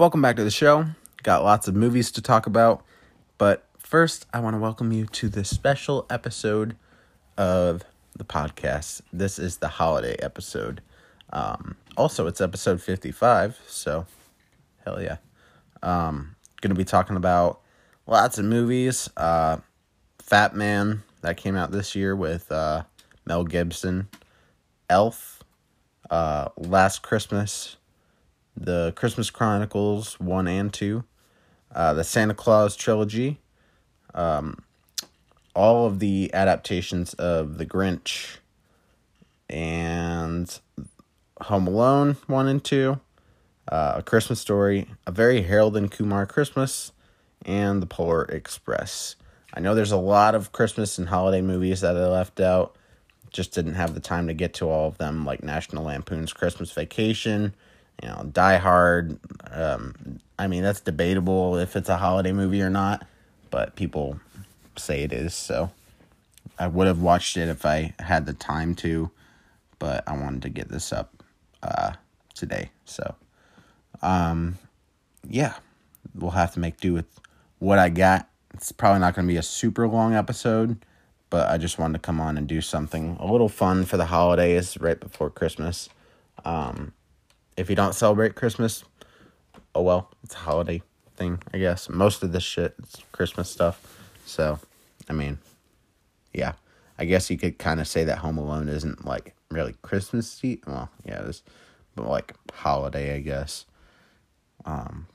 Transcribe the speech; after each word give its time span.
Welcome 0.00 0.22
back 0.22 0.36
to 0.36 0.44
the 0.44 0.50
show. 0.50 0.86
Got 1.24 1.44
lots 1.44 1.68
of 1.68 1.76
movies 1.76 2.10
to 2.12 2.22
talk 2.22 2.46
about, 2.46 2.82
but 3.36 3.68
first, 3.78 4.24
I 4.32 4.40
want 4.40 4.54
to 4.54 4.58
welcome 4.58 4.92
you 4.92 5.04
to 5.04 5.28
this 5.28 5.50
special 5.50 6.06
episode 6.08 6.74
of 7.36 7.82
the 8.16 8.24
podcast. 8.24 9.02
This 9.12 9.38
is 9.38 9.58
the 9.58 9.68
holiday 9.68 10.16
episode. 10.22 10.80
Um, 11.34 11.76
also, 11.98 12.26
it's 12.26 12.40
episode 12.40 12.80
55, 12.80 13.60
so 13.66 14.06
hell 14.86 15.02
yeah. 15.02 15.18
Um, 15.82 16.34
gonna 16.62 16.74
be 16.74 16.86
talking 16.86 17.16
about 17.16 17.60
lots 18.06 18.38
of 18.38 18.46
movies. 18.46 19.10
Uh, 19.18 19.58
Fatman, 20.26 21.00
that 21.20 21.36
came 21.36 21.56
out 21.56 21.72
this 21.72 21.94
year 21.94 22.16
with 22.16 22.50
uh, 22.50 22.84
Mel 23.26 23.44
Gibson. 23.44 24.08
Elf, 24.88 25.44
uh, 26.08 26.48
Last 26.56 27.02
Christmas, 27.02 27.76
the 28.60 28.92
Christmas 28.94 29.30
Chronicles 29.30 30.20
1 30.20 30.46
and 30.46 30.72
2, 30.72 31.02
uh, 31.74 31.94
the 31.94 32.04
Santa 32.04 32.34
Clause 32.34 32.76
trilogy, 32.76 33.40
um, 34.14 34.62
all 35.56 35.86
of 35.86 35.98
the 35.98 36.30
adaptations 36.34 37.14
of 37.14 37.56
The 37.56 37.64
Grinch, 37.64 38.36
and 39.48 40.60
Home 41.40 41.66
Alone 41.66 42.16
1 42.26 42.48
and 42.48 42.62
2, 42.62 43.00
uh, 43.68 43.92
A 43.96 44.02
Christmas 44.02 44.40
Story, 44.40 44.88
A 45.06 45.10
Very 45.10 45.42
Harold 45.42 45.76
and 45.76 45.90
Kumar 45.90 46.26
Christmas, 46.26 46.92
and 47.46 47.80
The 47.80 47.86
Polar 47.86 48.24
Express. 48.24 49.16
I 49.54 49.60
know 49.60 49.74
there's 49.74 49.90
a 49.90 49.96
lot 49.96 50.34
of 50.34 50.52
Christmas 50.52 50.98
and 50.98 51.08
holiday 51.08 51.40
movies 51.40 51.80
that 51.80 51.96
I 51.96 52.06
left 52.06 52.40
out. 52.40 52.76
Just 53.30 53.54
didn't 53.54 53.74
have 53.74 53.94
the 53.94 54.00
time 54.00 54.26
to 54.26 54.34
get 54.34 54.52
to 54.54 54.68
all 54.68 54.86
of 54.86 54.98
them, 54.98 55.24
like 55.24 55.42
National 55.42 55.84
Lampoon's 55.84 56.32
Christmas 56.32 56.70
Vacation, 56.72 57.54
you 58.02 58.08
know, 58.08 58.28
Die 58.32 58.56
Hard. 58.56 59.18
Um, 59.50 60.20
I 60.38 60.46
mean, 60.46 60.62
that's 60.62 60.80
debatable 60.80 61.56
if 61.56 61.76
it's 61.76 61.88
a 61.88 61.96
holiday 61.96 62.32
movie 62.32 62.62
or 62.62 62.70
not, 62.70 63.06
but 63.50 63.76
people 63.76 64.18
say 64.76 65.02
it 65.02 65.12
is. 65.12 65.34
So 65.34 65.70
I 66.58 66.66
would 66.66 66.86
have 66.86 67.00
watched 67.00 67.36
it 67.36 67.48
if 67.48 67.66
I 67.66 67.94
had 67.98 68.26
the 68.26 68.32
time 68.32 68.74
to, 68.76 69.10
but 69.78 70.04
I 70.06 70.16
wanted 70.16 70.42
to 70.42 70.48
get 70.48 70.68
this 70.68 70.92
up 70.92 71.22
uh, 71.62 71.92
today. 72.34 72.70
So, 72.84 73.14
um, 74.02 74.58
yeah, 75.28 75.54
we'll 76.14 76.30
have 76.32 76.54
to 76.54 76.60
make 76.60 76.80
do 76.80 76.94
with 76.94 77.20
what 77.58 77.78
I 77.78 77.88
got. 77.88 78.28
It's 78.54 78.72
probably 78.72 79.00
not 79.00 79.14
going 79.14 79.26
to 79.26 79.32
be 79.32 79.38
a 79.38 79.42
super 79.42 79.86
long 79.86 80.14
episode, 80.14 80.84
but 81.28 81.48
I 81.48 81.58
just 81.58 81.78
wanted 81.78 81.94
to 81.94 81.98
come 82.00 82.20
on 82.20 82.36
and 82.36 82.46
do 82.46 82.60
something 82.60 83.16
a 83.20 83.30
little 83.30 83.48
fun 83.48 83.84
for 83.84 83.96
the 83.96 84.06
holidays 84.06 84.76
right 84.80 84.98
before 84.98 85.30
Christmas. 85.30 85.88
Um, 86.44 86.92
if 87.60 87.68
you 87.68 87.76
don't 87.76 87.94
celebrate 87.94 88.34
Christmas, 88.34 88.84
oh 89.74 89.82
well, 89.82 90.10
it's 90.24 90.34
a 90.34 90.38
holiday 90.38 90.82
thing, 91.16 91.42
I 91.52 91.58
guess. 91.58 91.90
Most 91.90 92.22
of 92.22 92.32
this 92.32 92.42
shit 92.42 92.74
is 92.82 92.96
Christmas 93.12 93.50
stuff. 93.50 94.10
So, 94.24 94.58
I 95.08 95.12
mean, 95.12 95.38
yeah. 96.32 96.52
I 96.98 97.04
guess 97.04 97.30
you 97.30 97.36
could 97.36 97.58
kind 97.58 97.80
of 97.80 97.86
say 97.86 98.04
that 98.04 98.18
Home 98.18 98.38
Alone 98.38 98.68
isn't 98.68 99.04
like 99.04 99.34
really 99.50 99.74
Christmassy. 99.82 100.62
Well, 100.66 100.90
yeah, 101.04 101.20
it 101.20 101.28
is, 101.28 101.42
but 101.94 102.08
like 102.08 102.34
holiday, 102.52 103.14
I 103.14 103.20
guess. 103.20 103.66
Um, 104.64 105.06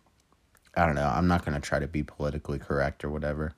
I 0.76 0.86
don't 0.86 0.96
know. 0.96 1.08
I'm 1.08 1.28
not 1.28 1.46
gonna 1.46 1.60
try 1.60 1.80
to 1.80 1.88
be 1.88 2.04
politically 2.04 2.60
correct 2.60 3.04
or 3.04 3.10
whatever. 3.10 3.54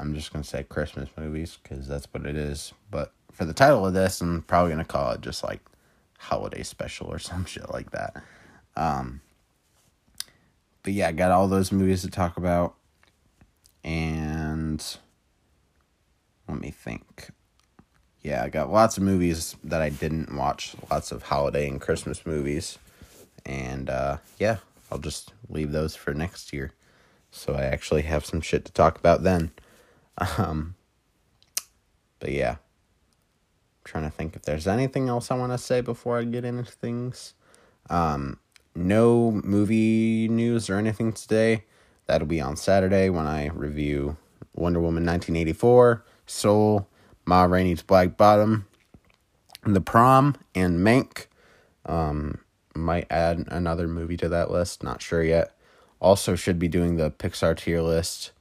I'm 0.00 0.14
just 0.14 0.32
gonna 0.32 0.44
say 0.44 0.64
Christmas 0.64 1.08
movies 1.16 1.58
because 1.62 1.86
that's 1.86 2.06
what 2.12 2.26
it 2.26 2.36
is. 2.36 2.72
But 2.90 3.12
for 3.30 3.44
the 3.44 3.52
title 3.52 3.86
of 3.86 3.94
this, 3.94 4.20
I'm 4.20 4.42
probably 4.42 4.72
gonna 4.72 4.84
call 4.84 5.12
it 5.12 5.20
just 5.20 5.44
like 5.44 5.60
holiday 6.18 6.62
special 6.62 7.08
or 7.08 7.18
some 7.18 7.44
shit 7.44 7.70
like 7.70 7.90
that. 7.90 8.22
Um, 8.76 9.20
but 10.82 10.92
yeah, 10.92 11.08
I 11.08 11.12
got 11.12 11.30
all 11.30 11.48
those 11.48 11.72
movies 11.72 12.02
to 12.02 12.10
talk 12.10 12.36
about. 12.36 12.74
And 13.82 14.84
let 16.48 16.60
me 16.60 16.70
think. 16.70 17.30
Yeah, 18.22 18.42
I 18.42 18.48
got 18.48 18.72
lots 18.72 18.96
of 18.96 19.04
movies 19.04 19.54
that 19.62 19.80
I 19.80 19.90
didn't 19.90 20.34
watch, 20.34 20.74
lots 20.90 21.12
of 21.12 21.24
holiday 21.24 21.68
and 21.68 21.80
Christmas 21.80 22.26
movies. 22.26 22.78
And 23.44 23.88
uh, 23.88 24.18
yeah, 24.38 24.58
I'll 24.90 24.98
just 24.98 25.32
leave 25.48 25.70
those 25.70 25.94
for 25.94 26.12
next 26.12 26.52
year. 26.52 26.72
So 27.30 27.54
I 27.54 27.62
actually 27.62 28.02
have 28.02 28.24
some 28.26 28.40
shit 28.40 28.64
to 28.64 28.72
talk 28.72 28.98
about 28.98 29.22
then. 29.22 29.52
Um, 30.38 30.76
but 32.20 32.32
yeah 32.32 32.56
trying 33.86 34.04
to 34.04 34.10
think 34.10 34.36
if 34.36 34.42
there's 34.42 34.66
anything 34.66 35.08
else 35.08 35.30
I 35.30 35.36
want 35.36 35.52
to 35.52 35.58
say 35.58 35.80
before 35.80 36.18
I 36.18 36.24
get 36.24 36.44
into 36.44 36.70
things. 36.70 37.34
Um, 37.88 38.40
no 38.74 39.30
movie 39.30 40.28
news 40.28 40.68
or 40.68 40.76
anything 40.76 41.12
today. 41.12 41.64
That'll 42.06 42.26
be 42.26 42.40
on 42.40 42.56
Saturday 42.56 43.08
when 43.08 43.26
I 43.26 43.48
review 43.48 44.16
Wonder 44.54 44.80
Woman 44.80 45.06
1984, 45.06 46.04
Soul, 46.26 46.88
Ma 47.24 47.44
Rainey's 47.44 47.82
Black 47.82 48.16
Bottom, 48.16 48.66
The 49.64 49.80
Prom, 49.80 50.36
and 50.54 50.80
Mank. 50.80 51.26
Um, 51.86 52.40
might 52.74 53.06
add 53.10 53.44
another 53.48 53.88
movie 53.88 54.16
to 54.18 54.28
that 54.28 54.50
list, 54.50 54.82
not 54.82 55.00
sure 55.00 55.22
yet. 55.22 55.56
Also, 56.00 56.34
should 56.36 56.58
be 56.58 56.68
doing 56.68 56.96
the 56.96 57.10
Pixar 57.10 57.56
tier 57.56 57.80
list 57.80 58.32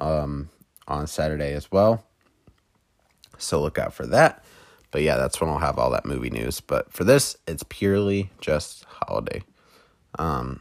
um, 0.00 0.48
on 0.88 1.06
Saturday 1.06 1.52
as 1.52 1.70
well. 1.70 2.04
So 3.36 3.60
look 3.60 3.78
out 3.78 3.92
for 3.92 4.06
that. 4.06 4.44
But 4.94 5.02
yeah, 5.02 5.16
that's 5.16 5.40
when 5.40 5.50
I'll 5.50 5.58
have 5.58 5.76
all 5.76 5.90
that 5.90 6.06
movie 6.06 6.30
news. 6.30 6.60
But 6.60 6.92
for 6.92 7.02
this, 7.02 7.36
it's 7.48 7.64
purely 7.64 8.30
just 8.40 8.84
holiday. 8.84 9.42
Um, 10.20 10.60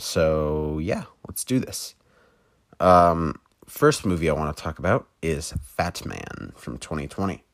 so 0.00 0.80
yeah, 0.82 1.04
let's 1.28 1.44
do 1.44 1.60
this. 1.60 1.94
Um, 2.80 3.38
first 3.64 4.04
movie 4.04 4.28
I 4.28 4.32
want 4.32 4.56
to 4.56 4.60
talk 4.60 4.80
about 4.80 5.06
is 5.22 5.54
Fatman 5.78 6.56
from 6.56 6.78
2020. 6.78 7.44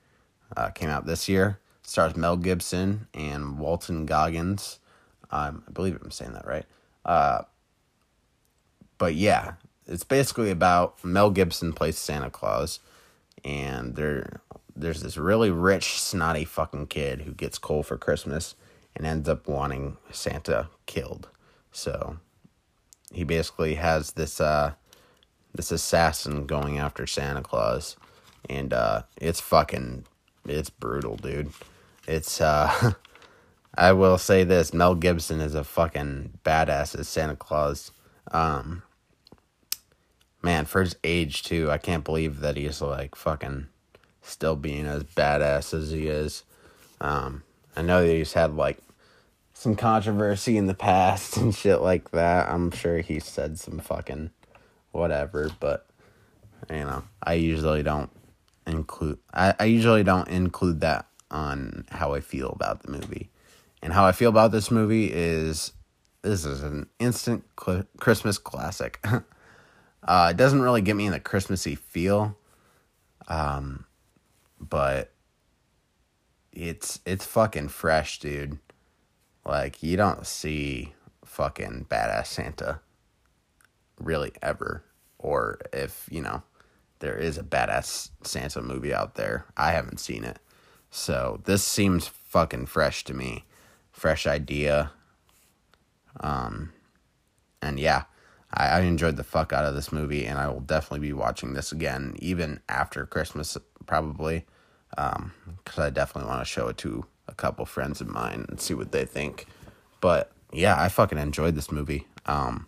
Uh, 0.57 0.71
came 0.71 0.89
out 0.89 1.05
this 1.05 1.29
year. 1.29 1.59
Stars 1.83 2.17
Mel 2.17 2.39
Gibson 2.39 3.07
and 3.13 3.59
Walton 3.59 4.07
Goggins. 4.07 4.79
Um, 5.31 5.63
I 5.69 5.73
believe 5.73 5.99
I'm 6.03 6.11
saying 6.11 6.33
that 6.33 6.47
right. 6.47 6.65
Uh, 7.05 7.43
but 8.97 9.15
yeah, 9.15 9.57
it's 9.87 10.05
basically 10.05 10.51
about 10.51 11.05
Mel 11.05 11.31
Gibson 11.31 11.75
plays 11.75 11.99
Santa 11.99 12.31
Claus, 12.31 12.81
and 13.45 13.95
they're 13.95 14.41
there's 14.75 15.03
this 15.03 15.17
really 15.17 15.51
rich, 15.51 16.01
snotty 16.01 16.45
fucking 16.45 16.87
kid 16.87 17.23
who 17.23 17.33
gets 17.33 17.59
coal 17.59 17.83
for 17.83 17.97
Christmas 17.97 18.55
and 18.95 19.07
ends 19.07 19.29
up 19.29 19.49
wanting 19.49 19.97
Santa 20.11 20.69
killed. 20.87 21.29
So 21.71 22.19
he 23.13 23.25
basically 23.25 23.75
has 23.75 24.13
this 24.13 24.41
uh 24.41 24.73
this 25.55 25.71
assassin 25.71 26.47
going 26.47 26.79
after 26.79 27.07
Santa 27.07 27.43
Claus 27.43 27.97
and 28.49 28.73
uh 28.73 29.03
it's 29.17 29.41
fucking 29.41 30.05
it's 30.47 30.71
brutal, 30.71 31.17
dude. 31.17 31.53
It's 32.07 32.41
uh 32.41 32.93
I 33.75 33.93
will 33.93 34.19
say 34.19 34.45
this, 34.45 34.75
Mel 34.75 34.95
Gibson 34.95 35.41
is 35.41 35.55
a 35.55 35.65
fucking 35.65 36.39
badass 36.45 36.99
as 36.99 37.09
Santa 37.09 37.37
Claus. 37.37 37.91
Um 38.31 38.83
man, 40.43 40.65
for 40.65 40.83
his 40.83 40.97
age 41.05 41.43
too, 41.43 41.71
I 41.71 41.79
can't 41.79 42.05
believe 42.05 42.41
that 42.41 42.57
he's 42.57 42.83
like 42.83 43.15
fucking 43.15 43.69
still 44.23 44.57
being 44.57 44.87
as 44.87 45.05
badass 45.05 45.75
as 45.75 45.91
he 45.91 46.09
is. 46.09 46.45
Um, 47.01 47.43
I 47.77 47.83
know 47.83 48.07
that 48.07 48.13
he's 48.13 48.33
had 48.33 48.55
like 48.55 48.79
some 49.53 49.77
controversy 49.77 50.57
in 50.57 50.67
the 50.67 50.75
past 50.75 51.37
and 51.37 51.55
shit 51.55 51.81
like 51.81 52.11
that. 52.13 52.49
I'm 52.49 52.71
sure 52.71 52.99
he 52.99 53.21
said 53.21 53.59
some 53.59 53.79
fucking 53.79 54.31
whatever, 54.93 55.51
but 55.61 55.87
you 56.71 56.77
know, 56.77 57.05
I 57.23 57.35
usually 57.35 57.83
don't 57.83 58.11
include 58.67 59.19
I, 59.35 59.55
I 59.59 59.65
usually 59.65 60.05
don't 60.05 60.29
include 60.29 60.81
that 60.81 61.07
on 61.31 61.85
how 61.91 62.15
I 62.15 62.21
feel 62.21 62.51
about 62.51 62.83
the 62.83 62.93
movie. 62.93 63.31
And 63.83 63.93
how 63.93 64.07
I 64.07 64.13
feel 64.13 64.31
about 64.31 64.53
this 64.53 64.71
movie 64.71 65.11
is 65.13 65.73
this 66.23 66.45
is 66.45 66.63
an 66.63 66.89
instant 67.01 67.45
cl- 67.61 67.85
Christmas 67.99 68.39
classic. 68.39 69.05
uh, 70.05 70.29
it 70.31 70.37
doesn't 70.37 70.63
really 70.63 70.83
get 70.83 70.95
me 70.95 71.07
in 71.07 71.13
the 71.13 71.19
Christmassy 71.19 71.75
feel. 71.75 72.37
Um, 73.27 73.87
but 74.69 75.13
it's 76.53 77.01
it's 77.05 77.27
fucking 77.27 77.69
fresh, 77.69 78.19
dude. 78.19 78.59
Like 79.45 79.83
you 79.83 79.97
don't 79.97 80.27
see 80.27 80.95
fucking 81.25 81.87
badass 81.91 82.27
Santa 82.27 82.81
really 84.01 84.33
ever 84.43 84.85
or 85.19 85.59
if, 85.73 86.09
you 86.11 86.21
know, 86.21 86.43
there 86.99 87.17
is 87.17 87.39
a 87.39 87.43
badass 87.43 88.11
Santa 88.23 88.61
movie 88.61 88.93
out 88.93 89.15
there. 89.15 89.47
I 89.57 89.73
haven't 89.73 89.99
seen 89.99 90.25
it. 90.25 90.39
So, 90.91 91.41
this 91.45 91.65
seems 91.65 92.07
fucking 92.07 92.67
fresh 92.67 93.05
to 93.05 93.15
me. 93.15 93.45
Fresh 93.91 94.27
idea. 94.27 94.93
Um 96.21 96.73
and 97.63 97.79
yeah, 97.81 98.05
I, 98.55 98.67
I 98.69 98.81
enjoyed 98.81 99.17
the 99.17 99.25
fuck 99.25 99.53
out 99.53 99.65
of 99.65 99.75
this 99.75 99.93
movie 99.93 100.27
and 100.27 100.39
I 100.39 100.49
will 100.49 100.61
definitely 100.61 101.07
be 101.07 101.13
watching 101.13 101.53
this 101.53 101.73
again 101.73 102.17
even 102.19 102.61
after 102.69 103.07
Christmas 103.07 103.57
probably 103.87 104.45
um, 104.97 105.33
because 105.65 105.79
I 105.79 105.91
definitely 105.91 106.29
want 106.29 106.41
to 106.41 106.51
show 106.51 106.69
it 106.69 106.77
to 106.79 107.05
a 107.29 107.35
couple 107.35 107.65
friends 107.65 108.01
of 108.01 108.09
mine 108.09 108.47
and 108.49 108.61
see 108.61 108.75
what 108.75 108.93
they 108.93 109.05
think. 109.05 109.47
But 110.01 110.33
yeah, 110.53 110.81
I 110.81 110.89
fucking 110.89 111.19
enjoyed 111.19 111.55
this 111.55 111.73
movie. 111.73 112.07
Um, 112.27 112.67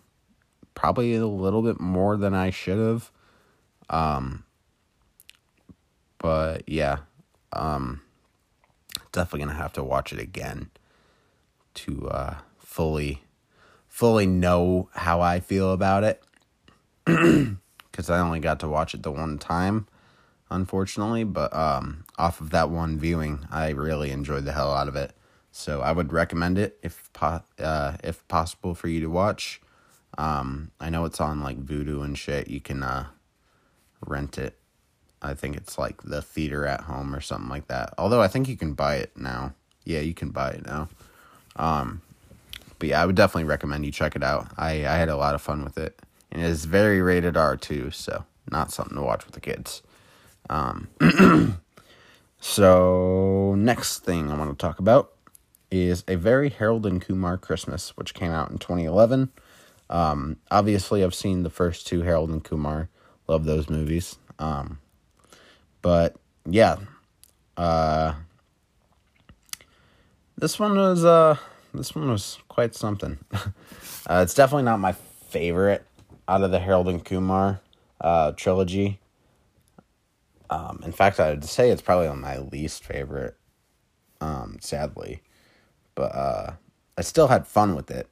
probably 0.75 1.15
a 1.15 1.27
little 1.27 1.63
bit 1.63 1.81
more 1.81 2.17
than 2.17 2.35
I 2.35 2.51
should 2.51 2.79
have. 2.79 3.11
Um, 3.91 4.45
but 6.19 6.69
yeah, 6.69 6.99
um, 7.53 8.01
definitely 9.13 9.41
gonna 9.47 9.59
have 9.59 9.73
to 9.75 9.85
watch 9.85 10.13
it 10.13 10.19
again 10.19 10.71
to 11.75 12.09
uh, 12.09 12.35
fully, 12.59 13.23
fully 13.95 14.27
know 14.27 14.89
how 14.93 15.21
I 15.21 15.41
feel 15.41 15.73
about 15.73 16.05
it. 16.05 16.23
Because 17.95 18.11
I 18.11 18.19
only 18.19 18.41
got 18.41 18.59
to 18.59 18.69
watch 18.69 18.93
it 18.93 19.05
the 19.05 19.13
one 19.13 19.39
time 19.39 19.87
unfortunately. 20.51 21.25
But 21.25 21.55
um, 21.55 22.05
off 22.19 22.41
of 22.41 22.51
that 22.51 22.71
one 22.71 22.99
viewing, 22.99 23.47
I 23.51 23.71
really 23.71 24.11
enjoyed 24.11 24.45
the 24.45 24.53
hell 24.53 24.73
out 24.73 24.89
of 24.89 24.97
it. 24.97 25.13
So 25.53 25.81
I 25.81 25.93
would 25.93 26.13
recommend 26.13 26.59
it 26.59 26.79
if 26.83 27.13
po- 27.13 27.43
uh, 27.59 27.97
if 28.03 28.27
possible 28.27 28.75
for 28.75 28.89
you 28.89 29.01
to 29.01 29.07
watch. 29.07 29.61
Um, 30.19 30.71
I 30.81 30.91
know 30.91 31.05
it's 31.05 31.21
on 31.21 31.41
like 31.41 31.65
Vudu 31.65 32.05
and 32.05 32.19
shit. 32.19 32.49
You 32.49 32.61
can 32.61 32.83
uh, 32.83 33.07
rent 34.05 34.39
it. 34.39 34.59
I 35.23 35.35
think 35.35 35.57
it's 35.57 35.79
like 35.79 36.03
the 36.03 36.21
theater 36.21 36.67
at 36.67 36.83
home 36.83 37.15
or 37.15 37.21
something 37.21 37.49
like 37.49 37.69
that. 37.69 37.95
Although 37.97 38.21
I 38.21 38.29
think 38.29 38.49
you 38.49 38.57
can 38.57 38.75
buy 38.75 38.97
it 38.97 39.17
now. 39.17 39.55
Yeah, 39.85 40.01
you 40.01 40.15
can 40.15 40.31
buy 40.31 40.51
it 40.51 40.67
now. 40.67 40.89
Um, 41.57 42.03
but 42.79 42.89
yeah, 42.89 43.03
I 43.03 43.07
would 43.07 43.17
definitely 43.17 43.45
recommend 43.45 43.85
you 43.85 43.93
check 43.93 44.17
it 44.17 44.23
out. 44.23 44.49
I, 44.57 44.87
I 44.87 44.97
had 44.97 45.09
a 45.09 45.17
lot 45.17 45.35
of 45.35 45.43
fun 45.43 45.65
with 45.65 45.79
it. 45.79 45.99
And 46.31 46.43
it 46.43 46.47
is 46.47 46.65
very 46.65 47.01
rated 47.01 47.37
R 47.37 47.57
too, 47.57 47.91
so 47.91 48.25
not 48.51 48.73
something 48.73 48.97
to 48.97 49.03
watch 49.03 49.25
with 49.25 49.35
the 49.35 49.41
kids. 49.41 49.83
Um, 50.51 50.89
so, 52.41 53.55
next 53.57 54.01
thing 54.01 54.31
I 54.31 54.37
want 54.37 54.51
to 54.51 54.57
talk 54.57 54.79
about 54.79 55.13
is 55.71 56.05
a 56.09 56.17
very 56.17 56.51
Harold 56.51 56.87
and 56.87 57.01
Kumar 57.01 57.39
Christmas, 57.39 57.97
which 57.97 58.15
came 58.15 58.31
out 58.31 58.51
in 58.51 58.59
2011. 58.59 59.31
Um, 59.91 60.37
obviously, 60.51 61.05
I've 61.05 61.15
seen 61.15 61.43
the 61.43 61.51
first 61.51 61.87
two 61.87 62.03
Harold 62.03 62.31
and 62.31 62.43
Kumar. 62.43 62.89
Love 63.29 63.45
those 63.45 63.71
movies. 63.71 64.17
Um, 64.39 64.79
but 65.83 66.17
yeah, 66.47 66.77
uh, 67.57 68.15
this 70.37 70.59
one 70.59 70.77
was 70.77 71.05
uh, 71.05 71.37
this 71.75 71.95
one 71.95 72.09
was 72.09 72.39
quite 72.49 72.75
something. 72.75 73.19
uh, 73.33 74.21
it's 74.23 74.35
definitely 74.35 74.65
not 74.65 74.81
my 74.81 74.93
favorite 74.93 75.85
out 76.29 76.43
of 76.43 76.51
the 76.51 76.61
Harold 76.61 76.89
and 76.89 77.05
Kumar 77.05 77.61
uh, 78.01 78.33
trilogy. 78.33 79.01
Um, 80.51 80.81
in 80.85 80.93
fact, 80.93 81.21
I 81.21 81.31
would 81.31 81.45
say 81.45 81.71
it's 81.71 81.83
probably 81.83 82.09
my 82.17 82.39
least 82.39 82.85
favorite, 82.85 83.37
um, 84.21 84.59
sadly. 84.61 85.23
But 85.95 86.15
uh, 86.15 86.53
I 86.97 87.03
still 87.03 87.29
had 87.29 87.47
fun 87.47 87.75
with 87.75 87.91
it. 87.91 88.09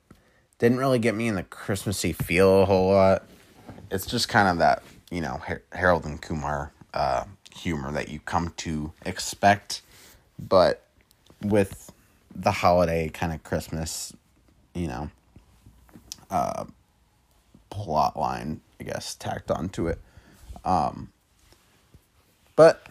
Didn't 0.58 0.79
really 0.79 0.99
get 0.99 1.15
me 1.15 1.29
in 1.29 1.35
the 1.35 1.43
Christmassy 1.43 2.12
feel 2.12 2.62
a 2.62 2.65
whole 2.65 2.93
lot. 2.93 3.25
It's 3.91 4.06
just 4.06 4.29
kind 4.29 4.49
of 4.49 4.58
that, 4.58 4.82
you 5.11 5.20
know, 5.20 5.41
Har- 5.47 5.62
Harold 5.73 6.05
and 6.05 6.20
Kumar 6.20 6.73
uh, 6.94 7.25
humor 7.55 7.93
that 7.93 8.08
you 8.08 8.20
come 8.20 8.53
to 8.58 8.93
expect. 9.05 9.82
But 10.38 10.87
with 11.43 11.81
the 12.34 12.50
holiday 12.50 13.08
kind 13.08 13.32
of 13.32 13.43
Christmas, 13.43 14.14
you 14.75 14.88
know, 14.88 15.11
uh, 16.31 16.64
plot 17.70 18.19
line, 18.19 18.61
I 18.81 18.84
guess, 18.84 19.14
tacked 19.14 19.50
onto 19.50 19.88
it. 19.88 19.99
Um, 20.64 21.12
but 22.56 22.87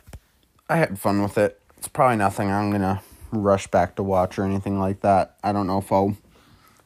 I 0.69 0.77
had 0.77 0.99
fun 0.99 1.21
with 1.21 1.37
it. 1.37 1.59
It's 1.77 1.87
probably 1.87 2.17
nothing 2.17 2.51
I'm 2.51 2.71
gonna 2.71 3.01
rush 3.31 3.67
back 3.67 3.95
to 3.95 4.03
watch 4.03 4.37
or 4.37 4.43
anything 4.43 4.79
like 4.79 5.01
that. 5.01 5.37
I 5.43 5.51
don't 5.51 5.67
know 5.67 5.79
if 5.79 5.91
I'll. 5.91 6.17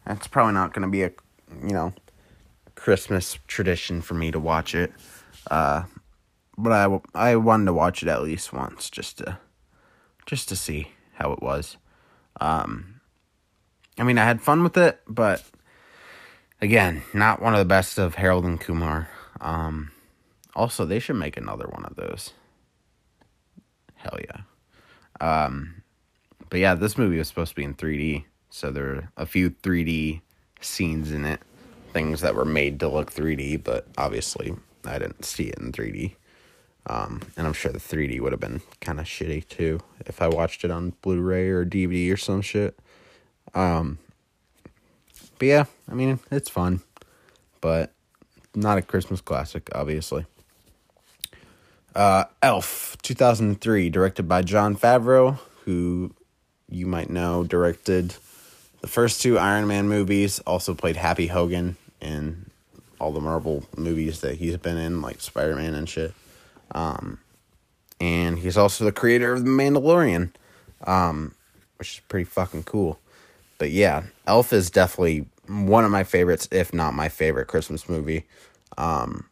It's 0.08 0.28
probably 0.28 0.54
not 0.54 0.74
gonna 0.74 0.90
be 0.90 1.04
a, 1.04 1.12
you 1.62 1.74
know, 1.74 1.94
Christmas 2.76 3.40
tradition 3.48 4.02
for 4.02 4.14
me 4.14 4.32
to 4.32 4.40
watch 4.40 4.76
it. 4.76 4.94
Uh, 5.50 5.84
but 6.58 6.72
I 6.72 7.00
I 7.14 7.36
wanted 7.36 7.66
to 7.66 7.74
watch 7.74 8.04
it 8.04 8.10
at 8.10 8.24
least 8.24 8.54
once 8.54 8.90
just 8.90 9.18
to, 9.20 9.40
just 10.26 10.48
to 10.50 10.56
see 10.56 10.92
how 11.14 11.32
it 11.32 11.42
was. 11.42 11.78
Um, 12.40 13.02
I 13.98 14.04
mean, 14.04 14.18
I 14.18 14.26
had 14.26 14.42
fun 14.42 14.64
with 14.64 14.78
it, 14.78 15.02
but 15.08 15.44
again, 16.62 17.04
not 17.14 17.42
one 17.42 17.54
of 17.54 17.60
the 17.60 17.66
best 17.66 17.98
of 17.98 18.16
Harold 18.16 18.46
and 18.46 18.60
Kumar. 18.60 19.10
Um, 19.40 19.92
also, 20.56 20.86
they 20.86 21.00
should 21.00 21.16
make 21.16 21.38
another 21.38 21.68
one 21.68 21.86
of 21.86 21.96
those. 21.96 22.34
Hell 23.96 24.20
yeah. 24.22 24.42
Um, 25.22 25.84
but 26.50 26.60
yeah, 26.60 26.76
this 26.76 26.98
movie 26.98 27.18
was 27.18 27.28
supposed 27.28 27.52
to 27.52 27.56
be 27.56 27.64
in 27.64 27.76
3D, 27.76 28.26
so 28.50 28.72
there 28.72 28.86
are 28.86 29.12
a 29.18 29.26
few 29.26 29.50
3D 29.50 30.22
scenes 30.62 31.12
in 31.12 31.26
it, 31.26 31.42
things 31.94 32.22
that 32.22 32.36
were 32.36 32.46
made 32.46 32.80
to 32.82 32.88
look 32.88 33.12
3D, 33.12 33.64
but 33.64 33.88
obviously 33.98 34.56
I 34.84 35.00
didn't 35.00 35.26
see 35.26 35.46
it 35.46 35.58
in 35.60 35.72
3D. 35.72 36.16
Um, 36.88 37.22
and 37.36 37.48
I'm 37.48 37.54
sure 37.54 37.72
the 37.72 37.80
3D 37.80 38.20
would 38.22 38.32
have 38.32 38.40
been 38.40 38.62
kind 38.80 39.00
of 39.00 39.06
shitty 39.06 39.48
too 39.48 39.80
if 40.06 40.22
I 40.22 40.28
watched 40.28 40.64
it 40.64 40.72
on 40.72 40.94
Blu-ray 41.02 41.50
or 41.50 41.66
DVD 41.66 42.14
or 42.14 42.18
some 42.18 42.42
shit. 42.42 42.78
Um, 43.54 43.98
but 45.40 45.46
yeah, 45.48 45.66
I 45.90 45.96
mean 45.96 46.20
it's 46.32 46.50
fun, 46.50 46.82
but 47.60 47.92
not 48.54 48.78
a 48.78 48.82
Christmas 48.82 49.22
classic, 49.22 49.70
obviously. 49.74 50.26
Uh, 51.96 52.26
Elf, 52.42 52.98
2003, 53.02 53.90
directed 53.90 54.28
by 54.28 54.42
Jon 54.42 54.76
Favreau, 54.76 55.40
who 55.64 56.14
you 56.70 56.86
might 56.86 57.10
know 57.10 57.44
directed 57.44 58.16
the 58.82 58.88
first 58.88 59.22
two 59.22 59.40
Iron 59.40 59.66
Man 59.66 59.88
movies, 59.88 60.40
also 60.40 60.76
played 60.76 60.96
Happy 60.98 61.28
Hogan 61.28 61.78
in 62.02 62.52
all 63.00 63.12
the 63.12 63.22
Marvel 63.22 63.64
movies 63.76 64.22
that 64.22 64.36
he's 64.36 64.58
been 64.58 64.78
in, 64.78 65.02
like 65.02 65.22
Spider 65.22 65.56
Man 65.56 65.74
and 65.74 65.90
shit. 65.90 66.14
Um, 66.72 67.20
and 68.00 68.40
he's 68.40 68.58
also 68.58 68.86
the 68.86 68.92
creator 68.92 69.34
of 69.34 69.44
The 69.44 69.50
Mandalorian, 69.50 70.32
um, 70.86 71.34
which 71.78 71.96
is 71.96 72.00
pretty 72.08 72.26
fucking 72.26 72.64
cool. 72.64 73.00
But 73.58 73.72
yeah, 73.72 74.04
Elf 74.28 74.52
is 74.52 74.70
definitely 74.70 75.28
one 75.48 75.86
of 75.86 75.92
my 75.92 76.04
favorites, 76.04 76.48
if 76.52 76.74
not 76.74 76.94
my 76.94 77.10
favorite 77.10 77.48
Christmas 77.48 77.88
movie. 77.88 78.26
Um, 78.78 79.30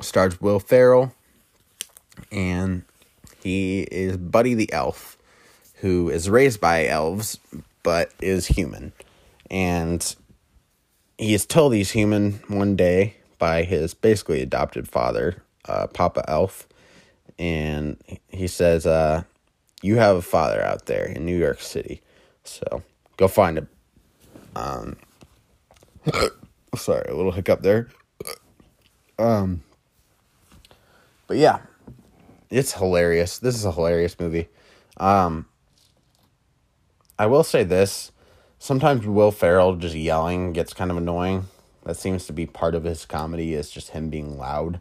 stars 0.00 0.40
Will 0.40 0.60
Ferrell, 0.60 1.14
and 2.30 2.82
he 3.42 3.82
is 3.82 4.16
Buddy 4.16 4.54
the 4.54 4.72
elf, 4.72 5.16
who 5.76 6.10
is 6.10 6.28
raised 6.28 6.60
by 6.60 6.86
elves 6.86 7.38
but 7.82 8.12
is 8.20 8.46
human, 8.46 8.92
and 9.50 10.16
he 11.16 11.32
is 11.34 11.46
told 11.46 11.72
he's 11.72 11.92
human 11.92 12.40
one 12.48 12.76
day 12.76 13.14
by 13.38 13.62
his 13.62 13.94
basically 13.94 14.42
adopted 14.42 14.88
father, 14.88 15.42
uh, 15.68 15.86
Papa 15.88 16.24
Elf, 16.28 16.66
and 17.38 17.96
he 18.28 18.46
says, 18.46 18.86
uh, 18.86 19.22
"You 19.82 19.96
have 19.96 20.16
a 20.16 20.22
father 20.22 20.62
out 20.62 20.86
there 20.86 21.04
in 21.04 21.24
New 21.24 21.36
York 21.36 21.60
City, 21.60 22.02
so 22.44 22.82
go 23.16 23.28
find 23.28 23.58
him." 23.58 23.68
Um, 24.56 24.96
sorry, 26.76 27.08
a 27.08 27.14
little 27.14 27.32
hiccup 27.32 27.62
there. 27.62 27.88
Um, 29.18 29.62
but 31.26 31.36
yeah, 31.36 31.60
it's 32.50 32.72
hilarious. 32.72 33.38
This 33.38 33.54
is 33.54 33.64
a 33.64 33.72
hilarious 33.72 34.18
movie. 34.18 34.48
Um, 34.96 35.46
I 37.18 37.26
will 37.26 37.44
say 37.44 37.64
this: 37.64 38.12
sometimes 38.58 39.06
Will 39.06 39.30
Ferrell 39.30 39.76
just 39.76 39.94
yelling 39.94 40.52
gets 40.52 40.72
kind 40.72 40.90
of 40.90 40.96
annoying. 40.96 41.46
That 41.84 41.96
seems 41.96 42.26
to 42.26 42.32
be 42.32 42.46
part 42.46 42.74
of 42.74 42.84
his 42.84 43.06
comedy 43.06 43.54
is 43.54 43.70
just 43.70 43.90
him 43.90 44.10
being 44.10 44.36
loud. 44.36 44.80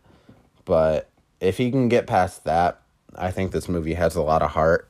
But 0.67 1.07
if 1.39 1.57
he 1.57 1.71
can 1.71 1.88
get 1.88 2.07
past 2.07 2.43
that, 2.43 2.81
I 3.15 3.31
think 3.31 3.53
this 3.53 3.69
movie 3.69 3.93
has 3.93 4.17
a 4.17 4.21
lot 4.21 4.41
of 4.41 4.51
heart 4.51 4.89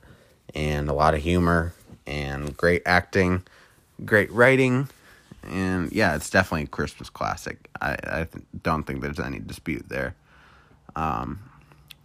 and 0.56 0.88
a 0.88 0.92
lot 0.92 1.14
of 1.14 1.22
humor 1.22 1.72
and 2.04 2.56
great 2.56 2.82
acting, 2.84 3.44
great 4.04 4.30
writing, 4.32 4.88
and 5.44 5.92
yeah, 5.92 6.16
it's 6.16 6.30
definitely 6.30 6.64
a 6.64 6.66
Christmas 6.66 7.08
classic. 7.08 7.68
I 7.80 7.96
I 8.04 8.26
don't 8.64 8.82
think 8.82 9.02
there's 9.02 9.20
any 9.20 9.38
dispute 9.38 9.88
there. 9.88 10.16
Um, 10.96 11.38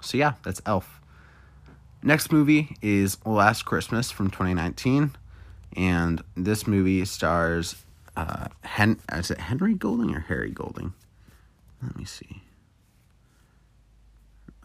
so 0.03 0.19
yeah, 0.19 0.33
that's 0.43 0.61
Elf. 0.67 0.99
Next 2.03 2.31
movie 2.31 2.77
is 2.81 3.17
Last 3.25 3.63
Christmas 3.63 4.11
from 4.11 4.29
2019, 4.29 5.15
and 5.75 6.21
this 6.37 6.67
movie 6.67 7.03
stars 7.05 7.83
uh, 8.15 8.49
Hen- 8.61 8.99
is 9.11 9.31
it 9.31 9.39
Henry 9.39 9.73
Golding 9.73 10.13
or 10.13 10.19
Harry 10.19 10.51
Golding? 10.51 10.93
Let 11.81 11.97
me 11.97 12.05
see. 12.05 12.42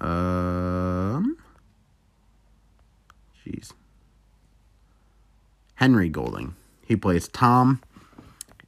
Um, 0.01 1.37
jeez, 3.45 3.73
Henry 5.75 6.09
Golding. 6.09 6.55
He 6.87 6.97
plays 6.97 7.29
Tom, 7.29 7.83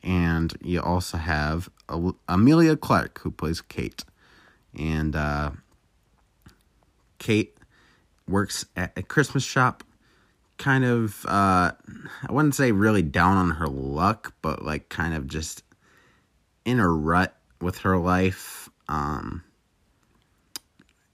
and 0.03 0.53
you 0.61 0.81
also 0.81 1.17
have 1.17 1.71
Emilia 2.29 2.77
Clarke 2.77 3.21
who 3.21 3.31
plays 3.31 3.61
Kate, 3.61 4.05
and 4.77 5.15
uh, 5.15 5.51
Kate 7.19 7.57
works 8.29 8.65
at 8.77 8.93
a 8.97 9.03
Christmas 9.03 9.45
shop. 9.45 9.85
Kind 10.59 10.85
of, 10.85 11.25
uh, 11.27 11.73
I 11.73 12.33
wouldn't 12.33 12.55
say 12.55 12.71
really 12.71 13.03
down 13.03 13.39
on 13.39 13.51
her 13.53 13.67
luck, 13.69 14.35
but 14.43 14.63
like 14.65 14.91
kind 14.91 15.15
of 15.15 15.27
just 15.27 15.63
in 16.65 16.81
a 16.81 16.89
rut 16.89 17.35
with 17.61 17.79
her 17.79 17.97
life. 17.97 18.69
Um, 18.89 19.43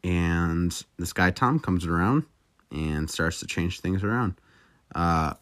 and 0.07 0.85
this 0.99 1.13
guy 1.13 1.33
Tom 1.33 1.59
comes 1.59 1.85
around 1.85 2.23
and 2.71 3.11
starts 3.11 3.41
to 3.41 3.47
change 3.47 3.81
things 3.81 4.05
around. 4.05 4.35
Uh, 4.95 5.35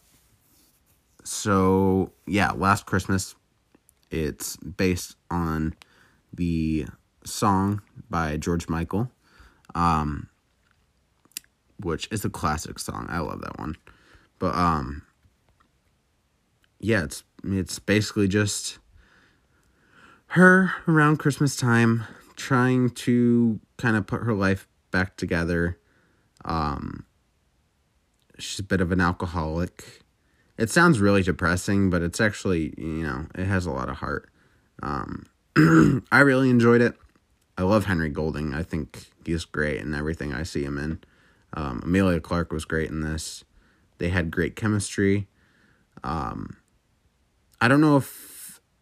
so 1.22 2.12
yeah, 2.26 2.50
last 2.52 2.86
Christmas, 2.86 3.34
it's 4.10 4.56
based 4.56 5.16
on 5.30 5.74
the 6.32 6.86
song 7.26 7.82
by 8.08 8.38
George 8.38 8.66
Michael, 8.70 9.10
um, 9.74 10.30
which 11.80 12.08
is 12.10 12.24
a 12.24 12.30
classic 12.30 12.78
song. 12.78 13.06
I 13.10 13.18
love 13.18 13.42
that 13.42 13.58
one. 13.58 13.76
But 14.38 14.54
um, 14.54 15.02
yeah, 16.80 17.04
it's 17.04 17.22
it's 17.44 17.78
basically 17.78 18.28
just 18.28 18.78
her 20.28 20.72
around 20.88 21.18
Christmas 21.18 21.54
time 21.54 22.04
trying 22.36 22.90
to 22.90 23.60
kind 23.76 23.96
of 23.96 24.06
put 24.06 24.22
her 24.22 24.34
life 24.34 24.68
back 24.90 25.16
together. 25.16 25.78
Um, 26.44 27.04
she's 28.38 28.58
a 28.60 28.64
bit 28.64 28.80
of 28.80 28.92
an 28.92 29.00
alcoholic. 29.00 30.02
It 30.56 30.70
sounds 30.70 31.00
really 31.00 31.22
depressing, 31.22 31.90
but 31.90 32.02
it's 32.02 32.20
actually, 32.20 32.74
you 32.76 33.02
know, 33.02 33.26
it 33.34 33.44
has 33.44 33.66
a 33.66 33.70
lot 33.70 33.88
of 33.88 33.96
heart. 33.96 34.30
Um, 34.82 35.26
I 36.12 36.20
really 36.20 36.50
enjoyed 36.50 36.80
it. 36.80 36.94
I 37.56 37.62
love 37.62 37.84
Henry 37.84 38.08
Golding. 38.08 38.54
I 38.54 38.62
think 38.62 39.10
he's 39.24 39.44
great 39.44 39.80
in 39.80 39.94
everything 39.94 40.32
I 40.32 40.42
see 40.42 40.64
him 40.64 40.78
in. 40.78 41.00
Um, 41.54 41.82
Emilia 41.84 42.20
Clarke 42.20 42.52
was 42.52 42.64
great 42.64 42.90
in 42.90 43.00
this. 43.00 43.44
They 43.98 44.08
had 44.08 44.30
great 44.30 44.56
chemistry. 44.56 45.28
Um, 46.02 46.56
I 47.60 47.68
don't 47.68 47.80
know 47.80 47.96
if 47.96 48.33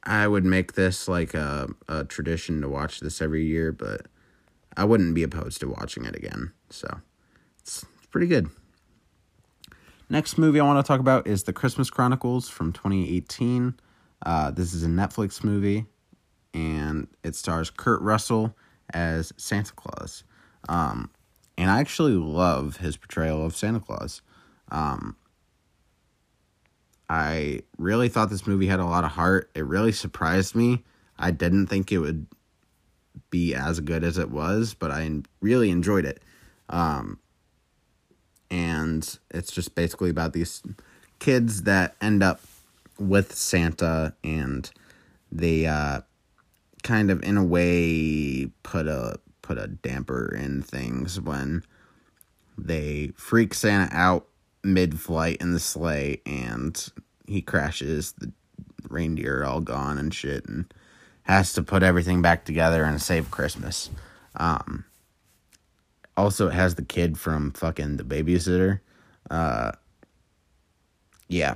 I 0.05 0.27
would 0.27 0.45
make 0.45 0.73
this 0.73 1.07
like 1.09 1.35
a, 1.35 1.69
a 1.89 2.05
tradition 2.05 2.61
to 2.61 2.69
watch 2.69 3.01
this 3.01 3.23
every 3.23 3.45
year, 3.45 3.73
but 3.73 4.07
I 4.77 4.85
wouldn't 4.85 5.15
be 5.15 5.23
opposed 5.23 5.61
to 5.61 5.69
watching 5.69 6.05
it 6.05 6.17
again. 6.17 6.53
So 6.71 7.01
it's, 7.61 7.85
it's 7.97 8.07
pretty 8.07 8.27
good. 8.27 8.51
Next 10.09 10.37
movie 10.37 10.61
I 10.61 10.65
want 10.65 10.85
to 10.85 10.87
talk 10.87 11.01
about 11.01 11.27
is 11.27 11.45
The 11.45 11.53
Christmas 11.53 11.89
Chronicles 11.89 12.49
from 12.49 12.73
2018. 12.73 13.75
Uh, 14.25 14.51
this 14.51 14.75
is 14.75 14.83
a 14.83 14.89
Netflix 14.89 15.43
movie, 15.43 15.87
and 16.53 17.09
it 17.25 17.35
stars 17.35 17.71
Kurt 17.71 18.03
Russell 18.03 18.55
as 18.93 19.33
Santa 19.37 19.73
Claus. 19.73 20.25
Um, 20.69 21.11
and 21.57 21.71
I 21.71 21.81
actually 21.81 22.13
love 22.13 22.79
his 22.79 22.97
portrayal 22.97 23.45
of 23.45 23.57
Santa 23.57 23.81
Claus. 23.81 24.21
Um, 24.71 25.17
I 27.13 27.61
really 27.77 28.09
thought 28.09 28.31
this 28.31 28.47
movie 28.47 28.69
had 28.69 28.81
a 28.81 28.87
lot 28.87 29.05
of 29.05 29.11
heart. 29.11 29.51
It 29.55 29.67
really 29.67 29.93
surprised 29.93 30.55
me. 30.55 30.83
I 31.19 31.31
didn't 31.31 31.67
think 31.67 31.93
it 31.93 31.99
would 31.99 32.27
be 33.29 33.55
as 33.55 33.81
good 33.81 34.03
as 34.03 34.17
it 34.17 34.31
was, 34.31 34.73
but 34.73 34.91
I 34.91 35.21
really 35.43 35.69
enjoyed 35.69 36.07
it. 36.07 36.23
Um, 36.71 37.19
and 38.51 39.19
it's 39.31 39.53
just 39.53 39.75
basically 39.75 40.09
about 40.09 40.33
these 40.33 40.63
kids 41.19 41.65
that 41.65 41.97
end 42.01 42.23
up 42.23 42.41
with 42.99 43.35
Santa 43.35 44.15
and 44.25 44.71
they 45.31 45.67
uh, 45.67 46.01
kind 46.83 47.11
of 47.11 47.23
in 47.23 47.37
a 47.37 47.45
way 47.45 48.47
put 48.63 48.87
a 48.87 49.21
put 49.43 49.59
a 49.59 49.67
damper 49.67 50.35
in 50.35 50.63
things 50.63 51.21
when 51.21 51.63
they 52.57 53.13
freak 53.17 53.53
Santa 53.53 53.95
out 53.95 54.29
mid-flight 54.65 55.39
in 55.41 55.53
the 55.53 55.61
sleigh 55.61 56.21
and 56.25 56.91
he 57.27 57.43
crashes 57.43 58.13
the 58.13 58.33
reindeer 58.89 59.45
all 59.45 59.61
gone 59.61 59.99
and 59.99 60.15
shit 60.15 60.45
and 60.47 60.73
has 61.25 61.53
to 61.53 61.63
put 61.63 61.83
everything 61.83 62.23
back 62.23 62.45
together 62.45 62.85
and 62.85 63.01
save 63.01 63.31
christmas. 63.31 63.91
Um 64.37 64.85
also 66.17 66.49
it 66.49 66.55
has 66.55 66.75
the 66.75 66.85
kid 66.85 67.19
from 67.19 67.53
fucking 67.53 67.97
the 67.97 68.05
babysitter. 68.05 68.81
Uh 69.31 69.73
yeah 71.29 71.55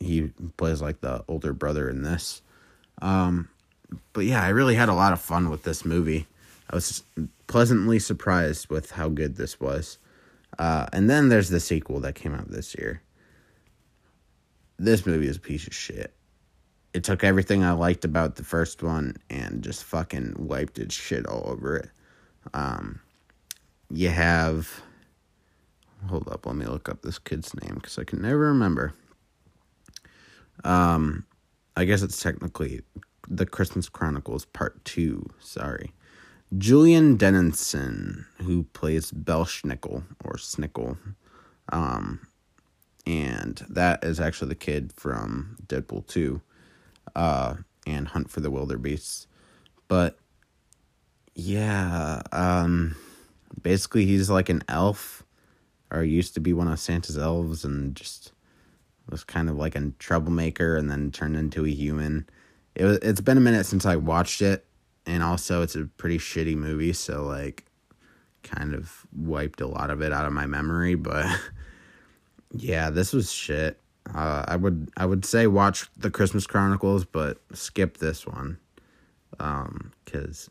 he 0.00 0.30
plays 0.56 0.82
like 0.82 1.00
the 1.00 1.24
older 1.28 1.52
brother 1.52 1.88
in 1.88 2.02
this. 2.02 2.42
Um 3.00 3.48
but 4.12 4.24
yeah 4.24 4.42
i 4.42 4.48
really 4.48 4.74
had 4.74 4.88
a 4.88 4.94
lot 4.94 5.12
of 5.12 5.20
fun 5.20 5.50
with 5.50 5.62
this 5.62 5.84
movie. 5.84 6.26
I 6.70 6.76
was 6.76 7.04
pleasantly 7.46 7.98
surprised 7.98 8.70
with 8.70 8.92
how 8.92 9.08
good 9.08 9.36
this 9.36 9.60
was 9.60 9.98
uh, 10.58 10.86
and 10.92 11.08
then 11.08 11.28
there's 11.28 11.48
the 11.48 11.60
sequel 11.60 12.00
that 12.00 12.14
came 12.14 12.34
out 12.34 12.50
this 12.50 12.74
year. 12.78 13.02
This 14.78 15.06
movie 15.06 15.28
is 15.28 15.36
a 15.36 15.40
piece 15.40 15.66
of 15.66 15.74
shit. 15.74 16.14
It 16.92 17.04
took 17.04 17.24
everything 17.24 17.64
I 17.64 17.72
liked 17.72 18.04
about 18.04 18.36
the 18.36 18.44
first 18.44 18.82
one 18.82 19.16
and 19.30 19.62
just 19.62 19.84
fucking 19.84 20.34
wiped 20.38 20.78
its 20.78 20.94
shit 20.94 21.26
all 21.26 21.42
over 21.48 21.76
it. 21.76 21.90
Um, 22.52 23.00
you 23.90 24.08
have. 24.10 24.82
Hold 26.08 26.28
up, 26.28 26.44
let 26.44 26.54
me 26.54 26.66
look 26.66 26.88
up 26.88 27.02
this 27.02 27.18
kid's 27.18 27.54
name 27.62 27.76
because 27.76 27.98
I 27.98 28.04
can 28.04 28.20
never 28.20 28.38
remember. 28.38 28.92
Um, 30.62 31.24
I 31.76 31.84
guess 31.84 32.02
it's 32.02 32.22
technically 32.22 32.82
the 33.26 33.46
Christmas 33.46 33.88
Chronicles 33.88 34.44
Part 34.44 34.84
Two. 34.84 35.24
Sorry. 35.40 35.92
Julian 36.58 37.16
Dennison, 37.16 38.26
who 38.42 38.64
plays 38.64 39.10
Belsnickel 39.10 40.04
or 40.24 40.34
Snickle. 40.34 40.98
Um, 41.72 42.26
and 43.06 43.64
that 43.68 44.04
is 44.04 44.20
actually 44.20 44.48
the 44.48 44.54
kid 44.54 44.92
from 44.94 45.56
Deadpool 45.66 46.06
2 46.06 46.40
uh, 47.16 47.54
and 47.86 48.08
Hunt 48.08 48.30
for 48.30 48.40
the 48.40 48.50
Wilderbeasts. 48.50 49.26
But 49.88 50.18
yeah, 51.34 52.22
um, 52.32 52.96
basically, 53.62 54.06
he's 54.06 54.30
like 54.30 54.48
an 54.48 54.62
elf, 54.68 55.24
or 55.90 56.02
used 56.02 56.34
to 56.34 56.40
be 56.40 56.52
one 56.52 56.68
of 56.68 56.78
Santa's 56.78 57.18
elves, 57.18 57.64
and 57.64 57.94
just 57.96 58.32
was 59.10 59.24
kind 59.24 59.50
of 59.50 59.56
like 59.56 59.74
a 59.74 59.92
troublemaker 59.98 60.76
and 60.76 60.90
then 60.90 61.10
turned 61.10 61.36
into 61.36 61.66
a 61.66 61.70
human. 61.70 62.26
It 62.74 62.84
was, 62.84 62.98
it's 63.02 63.20
been 63.20 63.36
a 63.36 63.42
minute 63.42 63.66
since 63.66 63.84
I 63.84 63.96
watched 63.96 64.40
it 64.40 64.66
and 65.06 65.22
also 65.22 65.62
it's 65.62 65.76
a 65.76 65.84
pretty 65.84 66.18
shitty 66.18 66.56
movie, 66.56 66.92
so 66.92 67.24
like 67.24 67.64
kind 68.42 68.74
of 68.74 69.06
wiped 69.16 69.60
a 69.60 69.66
lot 69.66 69.90
of 69.90 70.02
it 70.02 70.12
out 70.12 70.26
of 70.26 70.32
my 70.32 70.46
memory, 70.46 70.94
but 70.94 71.26
yeah, 72.52 72.90
this 72.90 73.12
was 73.12 73.32
shit. 73.32 73.80
Uh, 74.14 74.44
I 74.46 74.56
would 74.56 74.90
I 74.96 75.06
would 75.06 75.24
say 75.24 75.46
watch 75.46 75.88
the 75.96 76.10
Christmas 76.10 76.46
Chronicles, 76.46 77.04
but 77.04 77.38
skip 77.52 77.98
this 77.98 78.26
one. 78.26 78.58
Um, 79.40 79.92
cause 80.06 80.50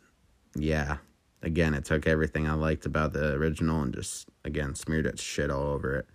yeah, 0.56 0.98
again, 1.42 1.74
it 1.74 1.84
took 1.84 2.06
everything 2.06 2.48
I 2.48 2.54
liked 2.54 2.84
about 2.84 3.12
the 3.12 3.32
original 3.34 3.82
and 3.82 3.94
just 3.94 4.28
again 4.44 4.74
smeared 4.74 5.06
its 5.06 5.22
shit 5.22 5.50
all 5.50 5.68
over 5.68 5.96
it. 5.96 6.06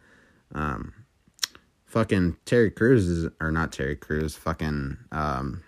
Um, 0.53 0.93
fucking 1.85 2.37
Terry 2.45 2.71
Crews 2.71 3.07
is 3.07 3.31
or 3.39 3.51
not 3.51 3.71
Terry 3.71 3.95
Crews, 3.95 4.35
fucking 4.35 4.97
um, 5.11 5.63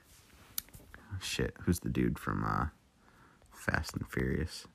shit, 1.21 1.55
who's 1.61 1.79
the 1.79 1.89
dude 1.89 2.19
from 2.19 2.43
uh, 2.43 2.67
Fast 3.51 3.95
and 3.95 4.07
Furious? 4.09 4.67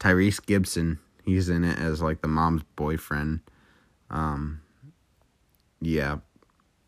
Tyrese 0.00 0.44
Gibson. 0.44 0.98
He's 1.24 1.48
in 1.48 1.64
it 1.64 1.78
as 1.78 2.02
like 2.02 2.22
the 2.22 2.28
mom's 2.28 2.62
boyfriend. 2.76 3.40
Um, 4.10 4.60
yeah. 5.80 6.18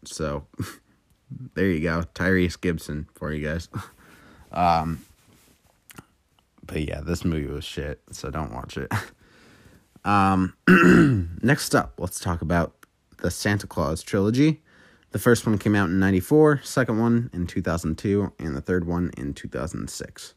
So 0.04 0.46
there 1.54 1.66
you 1.66 1.80
go, 1.80 2.04
Tyrese 2.14 2.60
Gibson 2.60 3.08
for 3.14 3.32
you 3.32 3.46
guys. 3.46 3.68
um, 4.52 5.04
but 6.64 6.82
yeah, 6.86 7.00
this 7.00 7.24
movie 7.24 7.46
was 7.46 7.64
shit, 7.64 8.00
so 8.10 8.30
don't 8.30 8.52
watch 8.52 8.76
it. 8.76 8.92
um, 10.04 10.54
next 11.42 11.74
up, 11.74 11.94
let's 11.98 12.20
talk 12.20 12.42
about 12.42 12.74
the 13.18 13.30
Santa 13.30 13.66
Clause 13.66 14.02
trilogy. 14.02 14.62
The 15.18 15.24
first 15.24 15.46
one 15.46 15.58
came 15.58 15.74
out 15.74 15.88
in 15.88 15.98
94, 15.98 16.60
second 16.62 17.00
one 17.00 17.28
in 17.32 17.48
2002, 17.48 18.34
and 18.38 18.54
the 18.54 18.60
third 18.60 18.86
one 18.86 19.10
in 19.16 19.34
2006. 19.34 20.34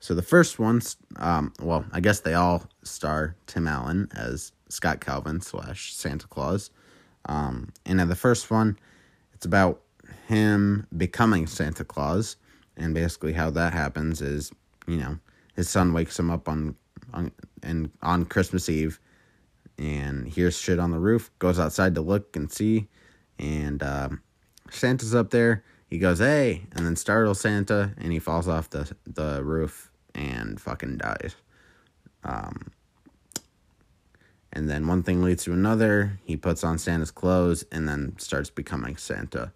So 0.00 0.12
the 0.12 0.22
first 0.22 0.58
one's, 0.58 0.96
um, 1.14 1.52
well, 1.62 1.84
I 1.92 2.00
guess 2.00 2.18
they 2.18 2.34
all 2.34 2.64
star 2.82 3.36
Tim 3.46 3.68
Allen 3.68 4.08
as 4.12 4.50
Scott 4.68 5.00
Calvin 5.00 5.40
slash 5.40 5.94
Santa 5.94 6.26
Claus. 6.26 6.70
Um, 7.26 7.72
and 7.86 8.00
in 8.00 8.08
the 8.08 8.16
first 8.16 8.50
one, 8.50 8.76
it's 9.34 9.46
about 9.46 9.82
him 10.26 10.88
becoming 10.96 11.46
Santa 11.46 11.84
Claus, 11.84 12.36
and 12.76 12.92
basically 12.92 13.34
how 13.34 13.50
that 13.50 13.72
happens 13.72 14.20
is, 14.20 14.50
you 14.88 14.96
know, 14.96 15.16
his 15.54 15.68
son 15.68 15.92
wakes 15.92 16.18
him 16.18 16.28
up 16.28 16.48
on 16.48 16.74
on 17.12 17.30
and 17.62 17.88
on 18.02 18.24
Christmas 18.24 18.68
Eve, 18.68 18.98
and 19.78 20.26
hears 20.26 20.58
shit 20.58 20.80
on 20.80 20.90
the 20.90 20.98
roof, 20.98 21.30
goes 21.38 21.60
outside 21.60 21.94
to 21.94 22.00
look 22.00 22.34
and 22.34 22.50
see, 22.50 22.88
and 23.38 23.82
um, 23.82 24.22
Santa's 24.70 25.14
up 25.14 25.30
there. 25.30 25.64
He 25.88 25.98
goes, 25.98 26.18
"Hey!" 26.18 26.62
and 26.72 26.86
then 26.86 26.96
startles 26.96 27.40
Santa, 27.40 27.92
and 27.98 28.12
he 28.12 28.18
falls 28.18 28.48
off 28.48 28.70
the 28.70 28.94
the 29.06 29.42
roof 29.42 29.90
and 30.14 30.60
fucking 30.60 30.98
dies. 30.98 31.36
Um, 32.22 32.72
and 34.52 34.70
then 34.70 34.86
one 34.86 35.02
thing 35.02 35.22
leads 35.22 35.44
to 35.44 35.52
another. 35.52 36.20
He 36.24 36.36
puts 36.36 36.62
on 36.62 36.78
Santa's 36.78 37.10
clothes 37.10 37.64
and 37.72 37.88
then 37.88 38.14
starts 38.18 38.50
becoming 38.50 38.96
Santa. 38.96 39.52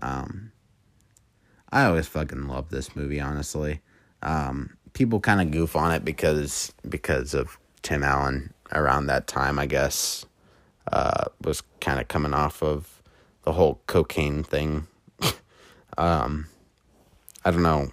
Um, 0.00 0.52
I 1.70 1.84
always 1.84 2.06
fucking 2.06 2.46
love 2.46 2.70
this 2.70 2.94
movie, 2.94 3.20
honestly. 3.20 3.80
Um, 4.22 4.76
people 4.92 5.20
kind 5.20 5.40
of 5.40 5.50
goof 5.50 5.74
on 5.76 5.92
it 5.92 6.04
because 6.04 6.72
because 6.88 7.34
of 7.34 7.58
Tim 7.82 8.02
Allen 8.02 8.54
around 8.72 9.06
that 9.06 9.26
time, 9.26 9.58
I 9.58 9.66
guess. 9.66 10.24
Uh, 10.92 11.24
was 11.42 11.64
kind 11.80 11.98
of 11.98 12.06
coming 12.06 12.32
off 12.32 12.62
of 12.62 12.95
the 13.46 13.52
whole 13.52 13.80
cocaine 13.86 14.42
thing. 14.42 14.88
um, 15.96 16.48
I 17.44 17.52
don't 17.52 17.62
know 17.62 17.90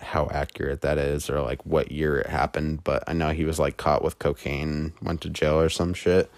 how 0.00 0.28
accurate 0.30 0.80
that 0.82 0.96
is 0.96 1.28
or 1.28 1.42
like 1.42 1.66
what 1.66 1.90
year 1.90 2.18
it 2.18 2.28
happened, 2.28 2.84
but 2.84 3.02
I 3.08 3.12
know 3.12 3.30
he 3.30 3.44
was 3.44 3.58
like 3.58 3.76
caught 3.76 4.02
with 4.02 4.20
cocaine, 4.20 4.94
went 5.02 5.20
to 5.22 5.28
jail 5.28 5.60
or 5.60 5.68
some 5.68 5.92
shit. 5.92 6.30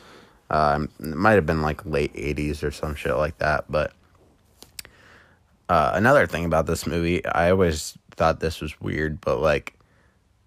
Um, 0.49 0.88
it 0.99 1.14
might 1.14 1.35
have 1.35 1.45
been 1.45 1.61
like 1.61 1.85
late 1.85 2.14
80s 2.14 2.64
or 2.64 2.71
some 2.71 2.95
shit 2.95 3.16
like 3.16 3.37
that. 3.38 3.66
But 3.69 3.92
uh, 5.69 5.92
another 5.95 6.26
thing 6.26 6.47
about 6.47 6.66
this 6.66 6.87
movie, 6.87 7.25
I 7.26 7.50
always 7.50 7.99
thought 8.12 8.40
this 8.40 8.62
was 8.62 8.80
weird, 8.80 9.21
but 9.21 9.40
like 9.40 9.75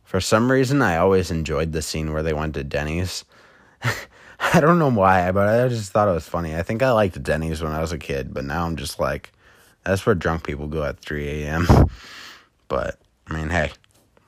for 0.04 0.20
some 0.20 0.52
reason, 0.52 0.82
I 0.82 0.98
always 0.98 1.30
enjoyed 1.30 1.72
the 1.72 1.84
scene 1.84 2.12
where 2.12 2.24
they 2.24 2.34
went 2.34 2.56
to 2.56 2.64
Denny's. 2.64 3.26
I 4.54 4.60
don't 4.60 4.80
know 4.80 4.90
why, 4.90 5.32
but 5.32 5.48
I 5.48 5.68
just 5.70 5.92
thought 5.92 6.10
it 6.10 6.14
was 6.14 6.28
funny. 6.28 6.56
I 6.56 6.64
think 6.64 6.84
I 6.84 6.92
liked 6.92 7.22
Denny's 7.24 7.62
when 7.62 7.72
I 7.72 7.80
was 7.80 7.92
a 7.92 7.98
kid, 7.98 8.34
but 8.34 8.44
now 8.44 8.66
I'm 8.66 8.76
just 8.76 9.00
like, 9.00 9.32
that's 9.86 10.06
where 10.06 10.16
drunk 10.16 10.44
people 10.44 10.68
go 10.68 10.84
at 10.84 11.00
3 11.00 11.44
a.m. 11.44 11.68
But 12.70 12.98
I 13.28 13.34
mean, 13.36 13.50
hey, 13.50 13.72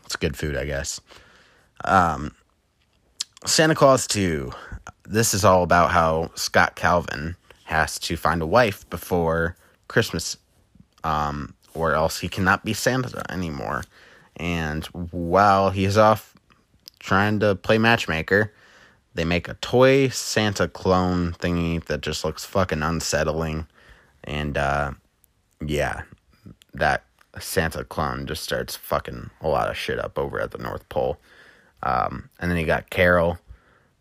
it's 0.04 0.16
good 0.16 0.38
food, 0.38 0.56
I 0.56 0.66
guess. 0.66 1.02
Um, 1.84 2.36
Santa 3.44 3.74
Clause 3.74 4.06
2. 4.06 4.52
This 5.08 5.34
is 5.34 5.44
all 5.44 5.64
about 5.64 5.90
how 5.90 6.30
Scott 6.36 6.76
Calvin 6.76 7.36
has 7.64 7.98
to 8.00 8.18
find 8.18 8.44
a 8.44 8.46
wife 8.46 8.88
before 8.92 9.56
Christmas, 9.88 10.38
um, 11.04 11.56
or 11.74 11.94
else 11.94 12.20
he 12.20 12.28
cannot 12.28 12.64
be 12.64 12.74
Santa 12.74 13.24
anymore. 13.32 13.84
And 14.36 14.86
while 14.86 15.72
he's 15.72 15.98
off 15.98 16.36
trying 17.00 17.40
to 17.40 17.56
play 17.56 17.80
matchmaker, 17.80 18.54
they 19.16 19.24
make 19.24 19.48
a 19.48 19.56
toy 19.56 20.10
Santa 20.10 20.68
clone 20.68 21.32
thingy 21.32 21.84
that 21.86 22.02
just 22.02 22.24
looks 22.24 22.46
fucking 22.46 22.84
unsettling. 22.84 23.66
And 24.26 24.58
uh, 24.58 24.92
yeah, 25.66 26.02
that 26.74 27.06
Santa 27.40 27.86
clone 27.86 28.28
just 28.28 28.44
starts 28.44 28.76
fucking 28.76 29.30
a 29.42 29.48
lot 29.48 29.70
of 29.70 29.78
shit 29.78 30.00
up 30.00 30.20
over 30.20 30.40
at 30.40 30.52
the 30.52 30.58
North 30.58 30.88
Pole. 30.90 31.18
Um, 31.82 32.30
and 32.40 32.52
then 32.52 32.58
you 32.58 32.66
got 32.66 32.90
Carol, 32.90 33.40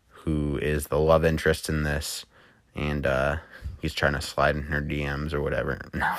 who 0.09 0.57
is 0.57 0.87
the 0.87 0.99
love 0.99 1.23
interest 1.23 1.69
in 1.69 1.83
this, 1.83 2.25
and 2.75 3.05
uh, 3.05 3.37
he's 3.81 3.93
trying 3.93 4.13
to 4.13 4.21
slide 4.21 4.55
in 4.55 4.63
her 4.63 4.81
DMs 4.81 5.33
or 5.33 5.41
whatever. 5.41 5.79
No, 5.93 6.13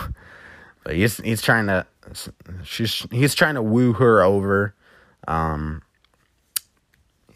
but 0.84 0.94
he's 0.94 1.16
he's 1.18 1.42
trying 1.42 1.66
to 1.66 1.84
she's 2.62 3.04
he's 3.10 3.34
trying 3.34 3.56
to 3.56 3.62
woo 3.62 3.92
her 3.94 4.22
over, 4.22 4.72
um, 5.26 5.82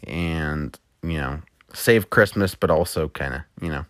and 0.07 0.79
you 1.03 1.17
know 1.17 1.41
save 1.73 2.09
Christmas, 2.09 2.55
but 2.55 2.69
also 2.69 3.09
kind 3.09 3.35
of 3.35 3.41
you 3.61 3.69
know 3.69 3.85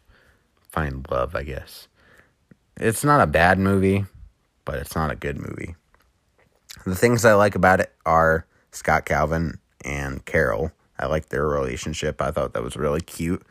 find 0.70 1.06
love. 1.10 1.36
I 1.36 1.44
guess 1.44 1.88
it's 2.78 3.04
not 3.04 3.22
a 3.22 3.28
bad 3.28 3.60
movie, 3.60 4.06
but 4.66 4.76
it's 4.76 4.96
not 4.96 5.12
a 5.12 5.16
good 5.16 5.38
movie. 5.38 5.76
The 6.86 6.96
things 6.96 7.26
I 7.26 7.34
like 7.34 7.56
about 7.56 7.80
it 7.80 7.94
are 8.06 8.46
Scott 8.72 9.06
Calvin 9.06 9.60
and 9.84 10.26
Carol. 10.26 10.72
I 10.98 11.08
like 11.08 11.30
their 11.30 11.48
relationship. 11.48 12.22
I 12.22 12.32
thought 12.32 12.54
that 12.54 12.64
was 12.64 12.78
really 12.78 13.02
cute. 13.02 13.44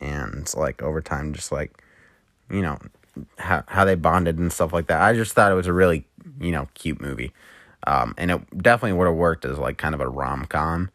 And 0.00 0.52
like 0.56 0.82
over 0.82 1.00
time, 1.00 1.32
just 1.34 1.52
like, 1.52 1.82
you 2.50 2.62
know, 2.62 2.78
how, 3.38 3.62
how 3.68 3.84
they 3.84 3.94
bonded 3.94 4.38
and 4.38 4.52
stuff 4.52 4.72
like 4.72 4.86
that. 4.88 5.02
I 5.02 5.14
just 5.14 5.32
thought 5.32 5.52
it 5.52 5.56
was 5.56 5.66
a 5.66 5.72
really, 5.72 6.06
you 6.40 6.50
know, 6.50 6.68
cute 6.74 7.00
movie. 7.00 7.32
Um, 7.86 8.14
and 8.16 8.30
it 8.30 8.62
definitely 8.62 8.98
would 8.98 9.06
have 9.06 9.16
worked 9.16 9.44
as 9.44 9.58
like 9.58 9.76
kind 9.76 9.94
of 9.94 10.00
a 10.00 10.08
rom 10.08 10.46
com 10.46 10.90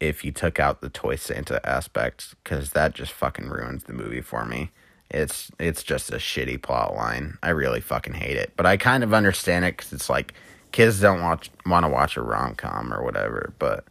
if 0.00 0.24
you 0.24 0.32
took 0.32 0.58
out 0.58 0.80
the 0.80 0.88
toy 0.88 1.16
Santa 1.16 1.60
aspect 1.68 2.34
because 2.42 2.72
that 2.72 2.94
just 2.94 3.12
fucking 3.12 3.48
ruins 3.48 3.84
the 3.84 3.92
movie 3.92 4.22
for 4.22 4.44
me. 4.44 4.70
It's 5.10 5.50
it's 5.58 5.82
just 5.82 6.10
a 6.10 6.16
shitty 6.16 6.62
plot 6.62 6.94
line. 6.94 7.36
I 7.42 7.50
really 7.50 7.80
fucking 7.80 8.14
hate 8.14 8.36
it, 8.36 8.52
but 8.56 8.66
I 8.66 8.76
kind 8.76 9.04
of 9.04 9.12
understand 9.12 9.64
it 9.64 9.76
because 9.76 9.92
it's 9.92 10.08
like 10.08 10.34
kids 10.72 11.00
don't 11.00 11.20
watch 11.20 11.50
want 11.66 11.84
to 11.84 11.90
watch 11.90 12.16
a 12.16 12.22
rom 12.22 12.54
com 12.54 12.92
or 12.92 13.02
whatever, 13.02 13.52
but 13.58 13.84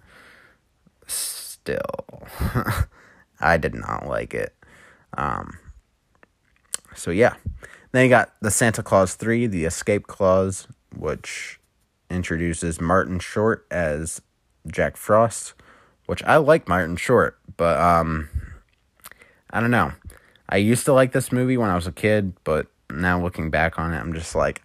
still, 1.07 2.27
I 3.39 3.57
did 3.57 3.75
not 3.75 4.07
like 4.07 4.33
it. 4.33 4.55
Um, 5.17 5.57
so 6.95 7.11
yeah, 7.11 7.35
then 7.91 8.03
you 8.03 8.09
got 8.09 8.33
the 8.41 8.51
Santa 8.51 8.81
Clause 8.81 9.15
three, 9.15 9.45
the 9.45 9.65
Escape 9.65 10.07
Clause, 10.07 10.67
which 10.95 11.59
introduces 12.09 12.79
Martin 12.79 13.19
Short 13.19 13.65
as 13.69 14.21
Jack 14.67 14.97
Frost, 14.97 15.53
which 16.09 16.23
I 16.23 16.37
like 16.37 16.67
Martin 16.67 16.95
Short, 16.95 17.37
but 17.55 17.79
um, 17.79 18.29
I 19.51 19.61
don't 19.61 19.69
know. 19.69 19.91
I 20.49 20.57
used 20.57 20.85
to 20.85 20.93
like 20.93 21.11
this 21.11 21.31
movie 21.31 21.55
when 21.55 21.69
I 21.69 21.75
was 21.75 21.85
a 21.85 21.91
kid, 21.91 22.33
but 22.43 22.65
now 22.89 23.21
looking 23.21 23.51
back 23.51 23.77
on 23.77 23.93
it, 23.93 23.99
I'm 23.99 24.13
just 24.15 24.33
like, 24.33 24.63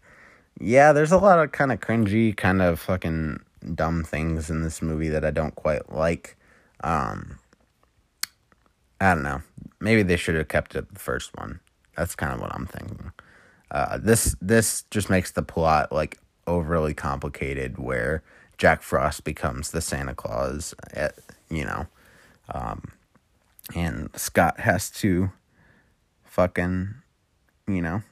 yeah, 0.58 0.94
there's 0.94 1.12
a 1.12 1.18
lot 1.18 1.38
of 1.38 1.52
kind 1.52 1.70
of 1.70 1.80
cringy, 1.80 2.34
kind 2.34 2.62
of 2.62 2.80
fucking 2.80 3.40
dumb 3.74 4.04
things 4.04 4.48
in 4.48 4.62
this 4.62 4.80
movie 4.80 5.10
that 5.10 5.22
I 5.22 5.30
don't 5.30 5.54
quite 5.54 5.92
like. 5.92 6.38
Um, 6.82 7.38
I 8.98 9.12
don't 9.12 9.22
know. 9.22 9.42
Maybe 9.80 10.02
they 10.02 10.16
should 10.16 10.36
have 10.36 10.48
kept 10.48 10.74
it 10.74 10.94
the 10.94 10.98
first 10.98 11.36
one. 11.36 11.60
That's 11.94 12.14
kind 12.14 12.32
of 12.32 12.40
what 12.40 12.54
I'm 12.54 12.64
thinking. 12.64 13.12
Uh, 13.70 13.98
this 13.98 14.34
this 14.40 14.84
just 14.90 15.10
makes 15.10 15.32
the 15.32 15.42
plot 15.42 15.92
like 15.92 16.16
overly 16.46 16.94
complicated, 16.94 17.76
where 17.76 18.22
Jack 18.56 18.82
Frost 18.82 19.24
becomes 19.24 19.70
the 19.70 19.80
Santa 19.80 20.14
Claus, 20.14 20.74
at, 20.92 21.14
you 21.50 21.64
know, 21.64 21.86
um, 22.52 22.82
and 23.74 24.10
Scott 24.16 24.60
has 24.60 24.90
to 24.90 25.30
fucking, 26.24 26.94
you 27.66 27.82
know, 27.82 28.02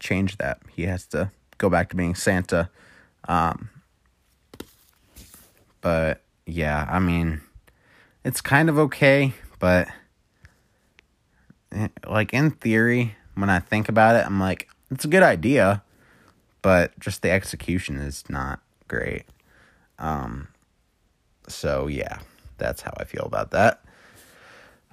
change 0.00 0.38
that. 0.38 0.60
He 0.74 0.82
has 0.82 1.06
to 1.08 1.30
go 1.58 1.70
back 1.70 1.90
to 1.90 1.96
being 1.96 2.14
Santa. 2.14 2.70
Um, 3.28 3.70
but 5.80 6.22
yeah, 6.46 6.86
I 6.90 6.98
mean, 6.98 7.40
it's 8.24 8.40
kind 8.40 8.68
of 8.68 8.78
okay, 8.78 9.34
but 9.58 9.88
eh, 11.72 11.88
like 12.08 12.32
in 12.32 12.50
theory, 12.50 13.16
when 13.34 13.50
I 13.50 13.58
think 13.58 13.88
about 13.88 14.16
it, 14.16 14.26
I'm 14.26 14.40
like, 14.40 14.68
it's 14.90 15.04
a 15.04 15.08
good 15.08 15.22
idea, 15.22 15.82
but 16.62 16.98
just 16.98 17.22
the 17.22 17.30
execution 17.30 17.98
is 17.98 18.24
not 18.28 18.60
great. 18.88 19.24
Um, 19.98 20.48
so 21.48 21.86
yeah, 21.86 22.18
that's 22.58 22.82
how 22.82 22.92
I 22.96 23.04
feel 23.04 23.24
about 23.24 23.50
that. 23.52 23.82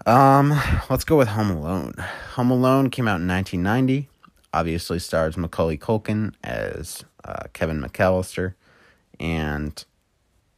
Um, 0.05 0.59
let's 0.89 1.03
go 1.03 1.17
with 1.17 1.27
Home 1.29 1.51
Alone. 1.51 1.93
Home 2.33 2.49
Alone 2.51 2.89
came 2.89 3.07
out 3.07 3.21
in 3.21 3.27
1990 3.27 4.09
obviously 4.53 4.99
stars 4.99 5.37
Macaulay 5.37 5.77
Culkin 5.77 6.33
as 6.43 7.03
uh, 7.23 7.43
Kevin 7.53 7.81
McCallister, 7.81 8.53
and 9.19 9.83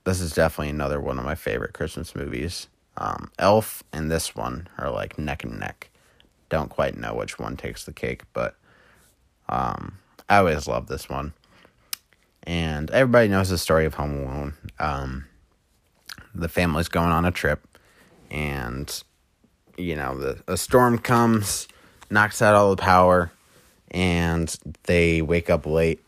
this 0.03 0.19
is 0.19 0.33
definitely 0.33 0.69
another 0.69 0.99
one 0.99 1.19
of 1.19 1.25
my 1.25 1.35
favorite 1.35 1.73
Christmas 1.73 2.15
movies. 2.15 2.67
Um, 2.97 3.31
Elf 3.39 3.83
and 3.91 4.11
this 4.11 4.35
one 4.35 4.67
are 4.77 4.91
like 4.91 5.17
neck 5.17 5.43
and 5.43 5.59
neck. 5.59 5.89
Don't 6.49 6.69
quite 6.69 6.97
know 6.97 7.15
which 7.15 7.39
one 7.39 7.57
takes 7.57 7.85
the 7.85 7.93
cake, 7.93 8.23
but 8.33 8.55
um, 9.49 9.97
I 10.29 10.37
always 10.37 10.67
love 10.67 10.87
this 10.87 11.09
one. 11.09 11.33
And 12.43 12.91
everybody 12.91 13.29
knows 13.29 13.49
the 13.49 13.57
story 13.57 13.85
of 13.85 13.93
Home 13.95 14.17
Alone. 14.17 14.53
Um, 14.77 15.25
the 16.33 16.49
family's 16.49 16.87
going 16.87 17.11
on 17.11 17.25
a 17.25 17.31
trip, 17.31 17.77
and 18.29 19.03
you 19.77 19.95
know 19.95 20.17
the 20.17 20.43
a 20.47 20.57
storm 20.57 20.97
comes, 20.97 21.67
knocks 22.09 22.41
out 22.41 22.55
all 22.55 22.75
the 22.75 22.81
power 22.81 23.31
and 23.93 24.57
they 24.83 25.21
wake 25.21 25.49
up 25.49 25.65
late 25.65 26.03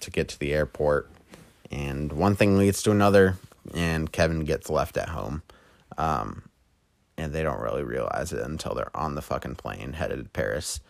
to 0.00 0.10
get 0.10 0.28
to 0.28 0.38
the 0.38 0.52
airport. 0.52 1.08
And 1.70 2.12
one 2.12 2.34
thing 2.34 2.58
leads 2.58 2.82
to 2.82 2.90
another, 2.90 3.36
and 3.72 4.10
Kevin 4.10 4.44
gets 4.44 4.68
left 4.68 4.96
at 4.96 5.10
home. 5.10 5.42
Um, 5.96 6.42
and 7.16 7.32
they 7.32 7.42
don't 7.42 7.60
really 7.60 7.82
realize 7.82 8.32
it 8.32 8.40
until 8.40 8.74
they're 8.74 8.96
on 8.96 9.14
the 9.14 9.22
fucking 9.22 9.56
plane 9.56 9.92
headed 9.92 10.24
to 10.24 10.30
Paris. 10.30 10.80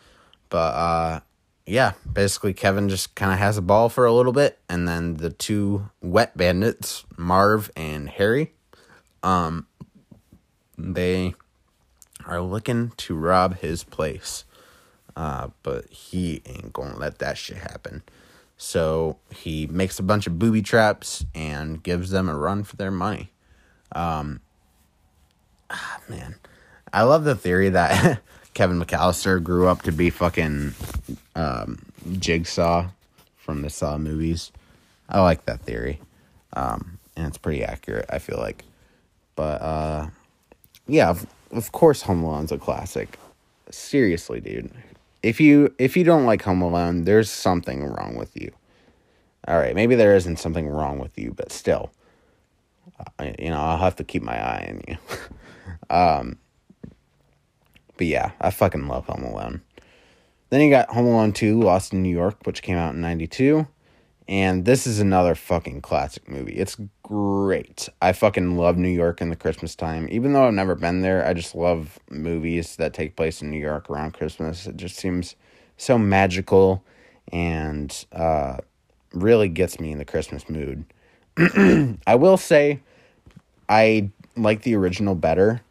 But 0.51 0.75
uh, 0.75 1.21
yeah, 1.69 1.93
basically 2.11 2.55
Kevin 2.55 2.89
just 2.89 3.15
kind 3.15 3.33
of 3.33 3.39
has 3.39 3.59
a 3.59 3.63
ball 3.63 3.89
for 3.89 4.07
a 4.07 4.13
little 4.13 4.33
bit, 4.33 4.59
and 4.69 4.89
then 4.89 5.15
the 5.15 5.31
two 5.31 5.91
wet 6.01 6.37
bandits, 6.37 7.05
Marv 7.17 7.71
and 7.77 8.09
Harry, 8.09 8.55
um, 9.23 9.67
they 10.79 11.35
are 12.25 12.41
looking 12.41 12.93
to 12.97 13.15
rob 13.15 13.59
his 13.59 13.85
place. 13.85 14.45
Uh, 15.15 15.49
but 15.65 15.91
he 15.91 16.43
ain't 16.47 16.73
gonna 16.73 16.97
let 16.97 17.19
that 17.19 17.37
shit 17.37 17.57
happen. 17.57 18.03
So 18.57 19.19
he 19.31 19.67
makes 19.67 19.99
a 19.99 20.03
bunch 20.03 20.27
of 20.27 20.39
booby 20.39 20.63
traps 20.63 21.25
and 21.35 21.83
gives 21.83 22.11
them 22.11 22.29
a 22.29 22.37
run 22.37 22.65
for 22.65 22.77
their 22.77 22.91
money. 22.91 23.33
Um, 23.93 24.41
ah, 25.71 26.01
man, 26.09 26.37
I 26.93 27.03
love 27.03 27.25
the 27.25 27.35
theory 27.35 27.69
that 27.71 28.21
Kevin 28.59 28.83
McCallister 28.83 29.41
grew 29.41 29.69
up 29.69 29.83
to 29.83 29.93
be 29.93 30.11
fucking 30.11 30.75
um, 31.37 31.79
Jigsaw 32.19 32.89
from 33.37 33.63
the 33.63 33.71
Saw 33.71 33.99
movies. 33.99 34.51
I 35.09 35.21
like 35.21 35.45
that 35.45 35.61
theory, 35.61 36.01
um, 36.55 36.99
and 37.17 37.29
it's 37.29 37.39
pretty 37.39 37.63
accurate. 37.63 38.07
I 38.11 38.19
feel 38.19 38.39
like, 38.39 38.65
but 39.37 39.63
uh, 39.63 40.09
yeah, 40.89 41.09
of, 41.09 41.25
of 41.53 41.71
course, 41.71 42.03
Home 42.03 42.25
Alone's 42.25 42.51
a 42.51 42.59
classic. 42.59 43.17
Seriously, 43.71 44.41
dude, 44.41 44.73
if 45.23 45.41
you 45.41 45.73
if 45.79 45.97
you 45.97 46.03
don't 46.03 46.27
like 46.27 46.43
Home 46.43 46.61
Alone, 46.61 47.05
there's 47.05 47.31
something 47.31 47.85
wrong 47.85 48.17
with 48.17 48.37
you. 48.37 48.51
All 49.47 49.57
right, 49.57 49.77
maybe 49.77 49.95
there 49.95 50.17
isn't 50.17 50.41
something 50.41 50.67
wrong 50.69 50.99
with 50.99 51.17
you, 51.17 51.33
but 51.33 51.53
still, 51.53 51.93
uh, 53.21 53.31
you 53.39 53.51
know, 53.51 53.61
I'll 53.61 53.79
have 53.79 53.95
to 53.95 54.05
keep 54.05 54.25
my 54.25 54.37
eye 54.37 54.67
on 54.69 54.83
you. 54.89 54.99
um, 55.97 56.39
but 57.99 58.07
yeah, 58.07 58.31
I 58.41 58.51
fucking 58.51 58.89
love 58.89 59.07
Home 59.07 59.25
Alone. 59.25 59.61
Then 60.51 60.63
you 60.63 60.71
got 60.71 60.89
Home 60.91 61.07
Alone 61.07 61.33
2, 61.33 61.61
Lost 61.61 61.93
in 61.93 62.03
New 62.03 62.09
York, 62.09 62.39
which 62.45 62.63
came 62.63 62.79
out 62.79 62.95
in 62.95 63.03
92. 63.03 63.67
And 64.27 64.65
this 64.65 64.87
is 64.87 65.01
another 65.01 65.35
fucking 65.35 65.81
classic 65.81 66.29
movie. 66.29 66.53
It's 66.53 66.77
great. 67.03 67.89
I 68.01 68.13
fucking 68.13 68.57
love 68.57 68.77
New 68.77 68.89
York 68.89 69.21
in 69.21 69.31
the 69.31 69.37
Christmas 69.37 69.75
time. 69.75 70.07
Even 70.11 70.33
though 70.33 70.47
I've 70.47 70.55
never 70.55 70.75
been 70.75 71.01
there, 71.01 71.27
I 71.27 71.33
just 71.33 71.55
love 71.55 71.99
movies 72.11 72.77
that 72.77 72.93
take 72.93 73.17
place 73.17 73.43
in 73.43 73.51
New 73.51 73.59
York 73.59 73.89
around 73.89 74.13
Christmas. 74.13 74.67
It 74.67 74.77
just 74.77 74.97
seems 74.97 75.35
so 75.79 75.99
magical 75.99 76.85
and 77.33 78.05
uh, 78.13 78.59
really 79.13 79.49
gets 79.49 79.81
me 79.81 79.93
in 79.93 79.99
the 79.99 80.05
Christmas 80.05 80.49
mood. 80.49 80.85
I 82.07 82.15
will 82.15 82.37
say 82.37 82.81
I 83.69 84.11
like 84.37 84.63
the 84.63 84.77
original 84.77 85.15
better, 85.15 85.63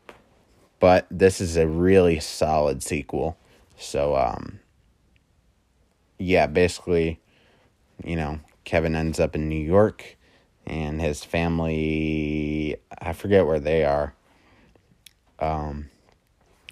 but 0.80 1.08
this 1.10 1.42
is 1.42 1.58
a 1.58 1.68
really 1.68 2.20
solid 2.20 2.84
sequel. 2.84 3.38
So 3.78 4.16
um 4.16 4.60
yeah, 6.20 6.48
basically, 6.48 7.20
you 8.04 8.16
know, 8.16 8.40
Kevin 8.64 8.96
ends 8.96 9.20
up 9.20 9.36
in 9.36 9.48
New 9.48 9.56
York 9.64 10.18
and 10.66 11.00
his 11.00 11.24
family 11.24 12.76
I 13.00 13.14
forget 13.14 13.46
where 13.46 13.60
they 13.60 13.86
are. 13.86 14.14
Um 15.40 15.90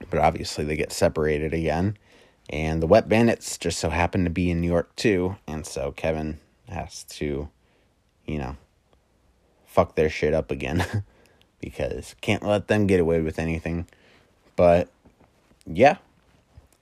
but 0.10 0.20
obviously 0.20 0.63
they 0.63 0.76
get 0.76 0.91
separated 0.91 1.54
again. 1.54 1.98
And 2.50 2.82
the 2.82 2.88
Wet 2.88 3.10
Bandits 3.10 3.58
just 3.58 3.80
so 3.80 3.89
happen 3.89 4.24
to 4.24 4.30
be 4.30 4.52
in 4.52 4.62
New 4.62 4.68
York 4.68 4.96
too, 4.96 5.36
and 5.48 5.65
so 5.65 5.91
Kevin 5.91 6.39
has 6.70 7.04
to, 7.06 7.50
you 8.28 8.38
know, 8.38 8.56
fuck 9.65 9.96
their 9.96 10.10
shit 10.10 10.34
up 10.34 10.52
again 10.52 11.04
because 11.65 12.15
can't 12.21 12.43
let 12.43 12.67
them 12.67 12.86
get 12.86 12.99
away 12.99 13.21
with 13.21 13.39
anything. 13.39 13.88
But 14.56 14.88
yeah, 15.65 15.97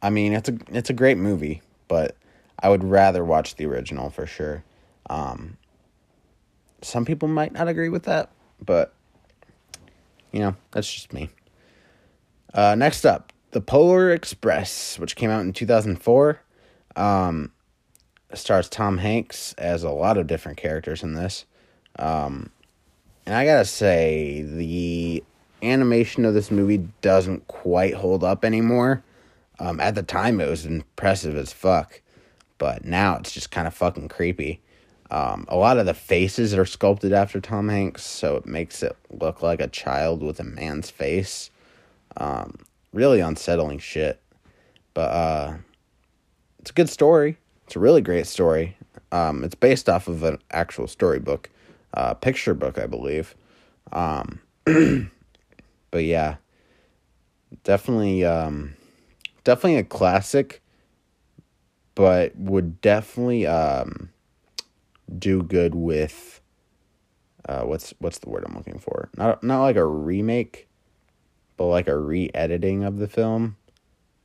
I 0.01 0.09
mean 0.09 0.33
it's 0.33 0.49
a 0.49 0.57
it's 0.67 0.89
a 0.89 0.93
great 0.93 1.17
movie, 1.17 1.61
but 1.87 2.17
I 2.59 2.69
would 2.69 2.83
rather 2.83 3.23
watch 3.23 3.55
the 3.55 3.65
original 3.65 4.09
for 4.09 4.27
sure. 4.27 4.63
Um, 5.09 5.57
some 6.81 7.05
people 7.05 7.29
might 7.29 7.53
not 7.53 7.69
agree 7.69 7.87
with 7.87 8.03
that, 8.03 8.29
but 8.63 8.93
you 10.33 10.41
know 10.41 10.55
that's 10.71 10.93
just 10.93 11.13
me. 11.13 11.29
Uh, 12.53 12.75
next 12.75 13.05
up, 13.05 13.31
The 13.51 13.61
Polar 13.61 14.11
Express, 14.11 14.99
which 14.99 15.15
came 15.15 15.29
out 15.29 15.41
in 15.41 15.53
two 15.53 15.65
thousand 15.65 16.03
four. 16.03 16.41
Um, 16.97 17.53
stars 18.33 18.67
Tom 18.67 18.97
Hanks 18.97 19.53
as 19.53 19.83
a 19.83 19.89
lot 19.89 20.17
of 20.17 20.27
different 20.27 20.57
characters 20.57 21.03
in 21.03 21.13
this. 21.13 21.45
Um, 21.97 22.49
and 23.25 23.35
I 23.35 23.45
gotta 23.45 23.65
say, 23.65 24.41
the 24.41 25.23
animation 25.61 26.25
of 26.25 26.33
this 26.33 26.51
movie 26.51 26.87
doesn't 27.01 27.47
quite 27.47 27.93
hold 27.93 28.23
up 28.23 28.43
anymore. 28.43 29.03
Um, 29.59 29.79
at 29.79 29.95
the 29.95 30.03
time, 30.03 30.41
it 30.41 30.49
was 30.49 30.65
impressive 30.65 31.35
as 31.35 31.53
fuck, 31.53 32.01
but 32.57 32.83
now 32.85 33.17
it's 33.17 33.31
just 33.31 33.51
kind 33.51 33.67
of 33.67 33.73
fucking 33.73 34.09
creepy. 34.09 34.61
Um, 35.11 35.45
a 35.47 35.55
lot 35.55 35.77
of 35.77 35.85
the 35.85 35.93
faces 35.93 36.53
are 36.55 36.65
sculpted 36.65 37.13
after 37.13 37.39
Tom 37.39 37.69
Hanks, 37.69 38.03
so 38.03 38.35
it 38.35 38.45
makes 38.45 38.81
it 38.81 38.97
look 39.11 39.41
like 39.41 39.61
a 39.61 39.67
child 39.67 40.23
with 40.23 40.39
a 40.39 40.43
man's 40.43 40.89
face. 40.89 41.51
Um, 42.17 42.65
really 42.93 43.19
unsettling 43.19 43.79
shit. 43.79 44.19
But 44.93 45.11
uh, 45.11 45.57
it's 46.59 46.71
a 46.71 46.73
good 46.73 46.89
story. 46.89 47.37
It's 47.65 47.75
a 47.75 47.79
really 47.79 48.01
great 48.01 48.27
story. 48.27 48.77
Um, 49.11 49.43
it's 49.43 49.55
based 49.55 49.89
off 49.89 50.07
of 50.07 50.23
an 50.23 50.39
actual 50.51 50.87
storybook, 50.87 51.49
uh, 51.93 52.13
picture 52.15 52.53
book, 52.53 52.77
I 52.77 52.87
believe. 52.87 53.35
Um, 53.91 54.39
but 55.91 56.03
yeah, 56.03 56.37
definitely, 57.63 58.23
um, 58.25 58.75
definitely 59.43 59.77
a 59.77 59.83
classic. 59.83 60.61
But 61.95 62.35
would 62.35 62.81
definitely 62.81 63.45
um, 63.45 64.09
do 65.19 65.43
good 65.43 65.75
with 65.75 66.41
uh, 67.47 67.63
what's 67.63 67.93
what's 67.99 68.19
the 68.19 68.29
word 68.29 68.43
I'm 68.47 68.55
looking 68.55 68.79
for? 68.79 69.09
Not 69.17 69.43
not 69.43 69.61
like 69.61 69.75
a 69.75 69.85
remake, 69.85 70.67
but 71.57 71.65
like 71.65 71.87
a 71.87 71.97
re-editing 71.97 72.83
of 72.83 72.97
the 72.97 73.07
film, 73.07 73.57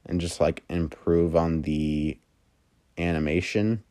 and 0.07 0.21
just 0.21 0.41
like 0.41 0.63
improve 0.69 1.37
on 1.37 1.63
the 1.63 2.17
animation 2.97 3.83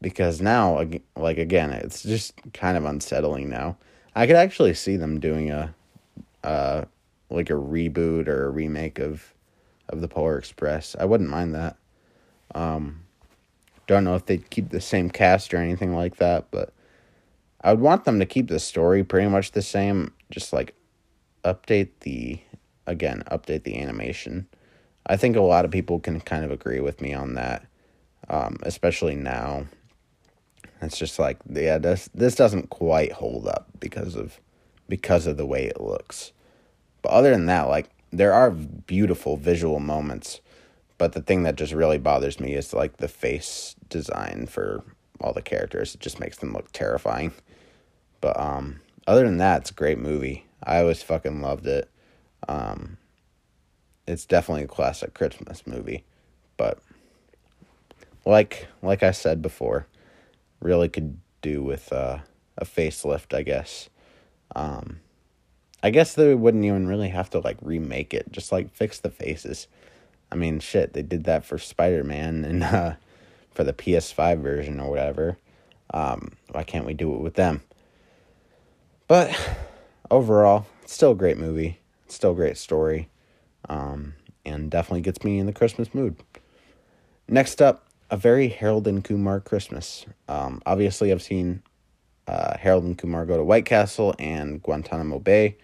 because 0.00 0.40
now 0.40 0.84
like 1.16 1.38
again 1.38 1.72
it's 1.72 2.02
just 2.02 2.34
kind 2.52 2.76
of 2.76 2.84
unsettling 2.84 3.48
now. 3.48 3.76
I 4.14 4.26
could 4.26 4.36
actually 4.36 4.74
see 4.74 4.96
them 4.96 5.20
doing 5.20 5.50
a 5.50 5.74
uh 6.44 6.84
like 7.30 7.50
a 7.50 7.54
reboot 7.54 8.28
or 8.28 8.46
a 8.46 8.50
remake 8.50 8.98
of 8.98 9.34
of 9.88 10.00
the 10.00 10.08
polar 10.08 10.38
express. 10.38 10.94
I 10.98 11.04
wouldn't 11.04 11.30
mind 11.30 11.54
that. 11.54 11.76
Um 12.54 13.04
don't 13.86 14.04
know 14.04 14.14
if 14.14 14.26
they'd 14.26 14.50
keep 14.50 14.70
the 14.70 14.80
same 14.80 15.08
cast 15.08 15.54
or 15.54 15.56
anything 15.56 15.94
like 15.94 16.16
that 16.16 16.50
but 16.50 16.74
i 17.62 17.72
would 17.72 17.80
want 17.80 18.04
them 18.04 18.18
to 18.18 18.26
keep 18.26 18.48
the 18.48 18.58
story 18.58 19.02
pretty 19.02 19.28
much 19.28 19.52
the 19.52 19.62
same. 19.62 20.12
Just 20.30 20.52
like 20.52 20.74
update 21.44 21.90
the 22.00 22.40
again 22.86 23.22
update 23.30 23.64
the 23.64 23.78
animation. 23.80 24.46
I 25.06 25.16
think 25.16 25.36
a 25.36 25.40
lot 25.40 25.64
of 25.64 25.70
people 25.70 26.00
can 26.00 26.20
kind 26.20 26.44
of 26.44 26.50
agree 26.50 26.80
with 26.80 27.00
me 27.00 27.14
on 27.14 27.34
that 27.34 27.66
um, 28.28 28.58
especially 28.62 29.16
now. 29.16 29.66
It's 30.80 30.98
just 30.98 31.18
like 31.18 31.38
yeah, 31.50 31.78
this 31.78 32.08
this 32.14 32.34
doesn't 32.34 32.70
quite 32.70 33.12
hold 33.12 33.46
up 33.46 33.66
because 33.80 34.14
of 34.14 34.40
because 34.88 35.26
of 35.26 35.36
the 35.36 35.46
way 35.46 35.64
it 35.64 35.80
looks. 35.80 36.32
But 37.02 37.12
other 37.12 37.30
than 37.30 37.46
that, 37.46 37.68
like 37.68 37.90
there 38.12 38.32
are 38.32 38.50
beautiful 38.50 39.36
visual 39.36 39.80
moments, 39.80 40.40
but 40.96 41.12
the 41.12 41.20
thing 41.20 41.42
that 41.42 41.56
just 41.56 41.72
really 41.72 41.98
bothers 41.98 42.40
me 42.40 42.54
is 42.54 42.72
like 42.72 42.96
the 42.96 43.08
face 43.08 43.76
design 43.88 44.46
for 44.48 44.84
all 45.20 45.32
the 45.32 45.42
characters. 45.42 45.94
It 45.94 46.00
just 46.00 46.20
makes 46.20 46.38
them 46.38 46.52
look 46.52 46.72
terrifying. 46.72 47.32
But 48.20 48.38
um 48.38 48.80
other 49.06 49.24
than 49.24 49.38
that, 49.38 49.62
it's 49.62 49.70
a 49.70 49.74
great 49.74 49.98
movie. 49.98 50.46
I 50.62 50.80
always 50.80 51.02
fucking 51.02 51.40
loved 51.40 51.66
it. 51.66 51.90
Um 52.48 52.98
it's 54.06 54.24
definitely 54.24 54.64
a 54.64 54.68
classic 54.68 55.12
Christmas 55.12 55.66
movie. 55.66 56.04
But 56.56 56.78
like 58.24 58.68
like 58.82 59.02
I 59.02 59.10
said 59.10 59.42
before, 59.42 59.86
really 60.60 60.88
could 60.88 61.18
do 61.42 61.62
with 61.62 61.92
uh, 61.92 62.18
a 62.56 62.64
facelift, 62.64 63.34
I 63.34 63.42
guess. 63.42 63.88
Um, 64.54 65.00
I 65.82 65.90
guess 65.90 66.14
they 66.14 66.34
wouldn't 66.34 66.64
even 66.64 66.88
really 66.88 67.08
have 67.10 67.30
to 67.30 67.38
like 67.38 67.58
remake 67.62 68.12
it, 68.12 68.32
just 68.32 68.50
like 68.50 68.74
fix 68.74 68.98
the 68.98 69.10
faces. 69.10 69.68
I 70.30 70.34
mean, 70.34 70.60
shit, 70.60 70.92
they 70.92 71.02
did 71.02 71.24
that 71.24 71.44
for 71.44 71.58
Spider 71.58 72.04
Man 72.04 72.44
and 72.44 72.64
uh, 72.64 72.94
for 73.50 73.64
the 73.64 73.72
PS5 73.72 74.40
version 74.40 74.80
or 74.80 74.90
whatever. 74.90 75.38
Um, 75.94 76.32
why 76.50 76.64
can't 76.64 76.86
we 76.86 76.94
do 76.94 77.14
it 77.14 77.20
with 77.20 77.34
them? 77.34 77.62
But 79.06 79.34
overall, 80.10 80.66
it's 80.82 80.92
still 80.92 81.12
a 81.12 81.16
great 81.16 81.38
movie. 81.38 81.78
It's 82.04 82.14
still 82.14 82.32
a 82.32 82.36
great 82.36 82.58
story. 82.58 83.08
Um, 83.68 84.14
and 84.44 84.70
definitely 84.70 85.00
gets 85.00 85.24
me 85.24 85.38
in 85.38 85.46
the 85.46 85.52
Christmas 85.52 85.94
mood. 85.94 86.16
Next 87.28 87.60
up, 87.60 87.87
a 88.10 88.16
very 88.16 88.48
Harold 88.48 88.86
and 88.86 89.04
Kumar 89.04 89.40
Christmas. 89.40 90.06
Um, 90.28 90.62
obviously, 90.66 91.12
I've 91.12 91.22
seen 91.22 91.62
uh, 92.26 92.56
Harold 92.58 92.84
and 92.84 92.96
Kumar 92.96 93.26
go 93.26 93.36
to 93.36 93.44
White 93.44 93.64
Castle 93.64 94.14
and 94.18 94.62
Guantanamo 94.62 95.18
Bay. 95.18 95.56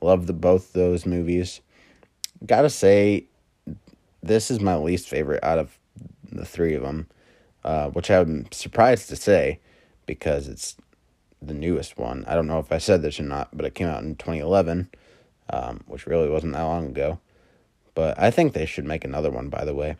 Love 0.00 0.26
the 0.26 0.32
both 0.32 0.72
those 0.72 1.06
movies. 1.06 1.60
gotta 2.44 2.70
say, 2.70 3.26
this 4.22 4.50
is 4.50 4.60
my 4.60 4.76
least 4.76 5.08
favorite 5.08 5.42
out 5.42 5.58
of 5.58 5.78
the 6.30 6.44
three 6.44 6.74
of 6.74 6.82
them, 6.82 7.06
uh, 7.64 7.88
which 7.90 8.10
I'm 8.10 8.46
surprised 8.50 9.08
to 9.08 9.16
say 9.16 9.60
because 10.04 10.48
it's 10.48 10.76
the 11.40 11.54
newest 11.54 11.98
one. 11.98 12.24
I 12.26 12.34
don't 12.34 12.46
know 12.46 12.58
if 12.58 12.72
I 12.72 12.78
said 12.78 13.02
this 13.02 13.20
or 13.20 13.24
not, 13.24 13.56
but 13.56 13.64
it 13.64 13.74
came 13.74 13.88
out 13.88 14.02
in 14.02 14.16
2011, 14.16 14.90
um, 15.50 15.80
which 15.86 16.06
really 16.06 16.28
wasn't 16.28 16.52
that 16.52 16.62
long 16.62 16.86
ago. 16.86 17.20
But 17.94 18.18
I 18.18 18.30
think 18.30 18.52
they 18.52 18.66
should 18.66 18.84
make 18.84 19.04
another 19.04 19.30
one, 19.30 19.48
by 19.48 19.64
the 19.64 19.74
way. 19.74 19.96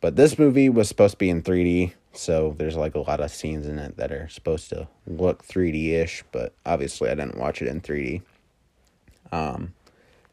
But 0.00 0.16
this 0.16 0.38
movie 0.38 0.68
was 0.68 0.88
supposed 0.88 1.12
to 1.12 1.18
be 1.18 1.30
in 1.30 1.42
3D, 1.42 1.92
so 2.12 2.54
there's 2.56 2.76
like 2.76 2.94
a 2.94 3.00
lot 3.00 3.20
of 3.20 3.30
scenes 3.30 3.66
in 3.66 3.78
it 3.78 3.96
that 3.98 4.10
are 4.12 4.28
supposed 4.28 4.70
to 4.70 4.88
look 5.06 5.44
3D 5.44 5.90
ish, 5.92 6.24
but 6.32 6.54
obviously 6.64 7.10
I 7.10 7.14
didn't 7.14 7.38
watch 7.38 7.60
it 7.60 7.68
in 7.68 7.80
3D. 7.80 8.22
Um, 9.30 9.74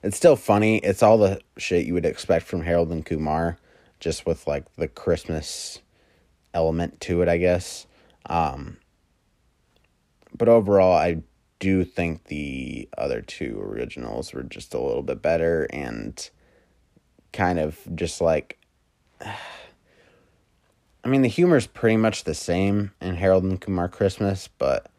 it's 0.03 0.17
still 0.17 0.35
funny. 0.35 0.77
It's 0.77 1.03
all 1.03 1.17
the 1.17 1.41
shit 1.57 1.85
you 1.85 1.93
would 1.93 2.05
expect 2.05 2.45
from 2.45 2.61
Harold 2.61 2.91
and 2.91 3.05
Kumar, 3.05 3.57
just 3.99 4.25
with 4.25 4.47
like 4.47 4.63
the 4.75 4.87
Christmas 4.87 5.79
element 6.53 7.01
to 7.01 7.21
it, 7.21 7.27
I 7.27 7.37
guess. 7.37 7.87
Um, 8.27 8.77
but 10.35 10.47
overall, 10.47 10.93
I 10.93 11.23
do 11.59 11.83
think 11.83 12.25
the 12.25 12.87
other 12.97 13.21
two 13.21 13.59
originals 13.61 14.33
were 14.33 14.43
just 14.43 14.73
a 14.73 14.79
little 14.79 15.01
bit 15.03 15.21
better 15.21 15.67
and 15.71 16.29
kind 17.33 17.59
of 17.59 17.79
just 17.95 18.21
like. 18.21 18.57
I 21.07 21.09
mean, 21.09 21.21
the 21.21 21.29
humor 21.29 21.55
is 21.55 21.67
pretty 21.67 21.95
much 21.95 22.25
the 22.25 22.33
same 22.33 22.91
in 22.99 23.15
Harold 23.15 23.45
and 23.45 23.61
Kumar 23.61 23.87
Christmas, 23.87 24.49
but 24.57 24.91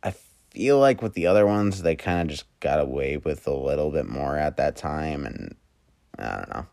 I 0.00 0.14
feel 0.52 0.78
like 0.78 1.02
with 1.02 1.14
the 1.14 1.26
other 1.26 1.44
ones, 1.44 1.82
they 1.82 1.96
kind 1.96 2.20
of 2.20 2.28
just 2.28 2.44
got 2.60 2.78
away 2.78 3.16
with 3.16 3.44
a 3.48 3.52
little 3.52 3.90
bit 3.90 4.06
more 4.06 4.36
at 4.36 4.56
that 4.58 4.76
time, 4.76 5.26
and 5.26 5.56
I 6.20 6.36
don't 6.36 6.50
know. 6.50 6.66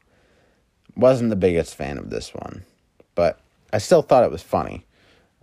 Wasn't 0.95 1.31
the 1.31 1.35
biggest 1.35 1.73
fan 1.73 1.97
of 1.97 2.11
this 2.11 2.35
one, 2.35 2.63
but 3.15 3.39
I 3.73 3.79
still 3.79 4.03
thought 4.03 4.25
it 4.25 4.31
was 4.31 4.43
funny. 4.43 4.85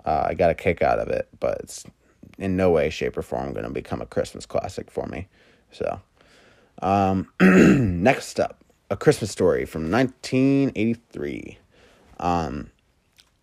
Uh, 0.05 0.27
I 0.29 0.35
got 0.35 0.51
a 0.51 0.55
kick 0.55 0.81
out 0.81 1.01
of 1.01 1.09
it, 1.09 1.27
but 1.41 1.59
it's 1.63 1.85
in 2.39 2.57
no 2.57 2.71
way, 2.71 2.89
shape, 2.89 3.17
or 3.17 3.23
form 3.23 3.53
going 3.53 3.65
to 3.65 3.73
become 3.73 4.01
a 4.01 4.07
Christmas 4.07 4.47
classic 4.47 4.93
for 4.93 5.07
me. 5.09 5.27
So, 5.73 6.01
um, 6.83 7.29
next 7.41 8.39
up, 8.39 8.63
A 8.93 8.97
Christmas 8.97 9.33
Story 9.33 9.65
from 9.65 9.91
1983. 9.91 11.59
Um, 12.21 12.71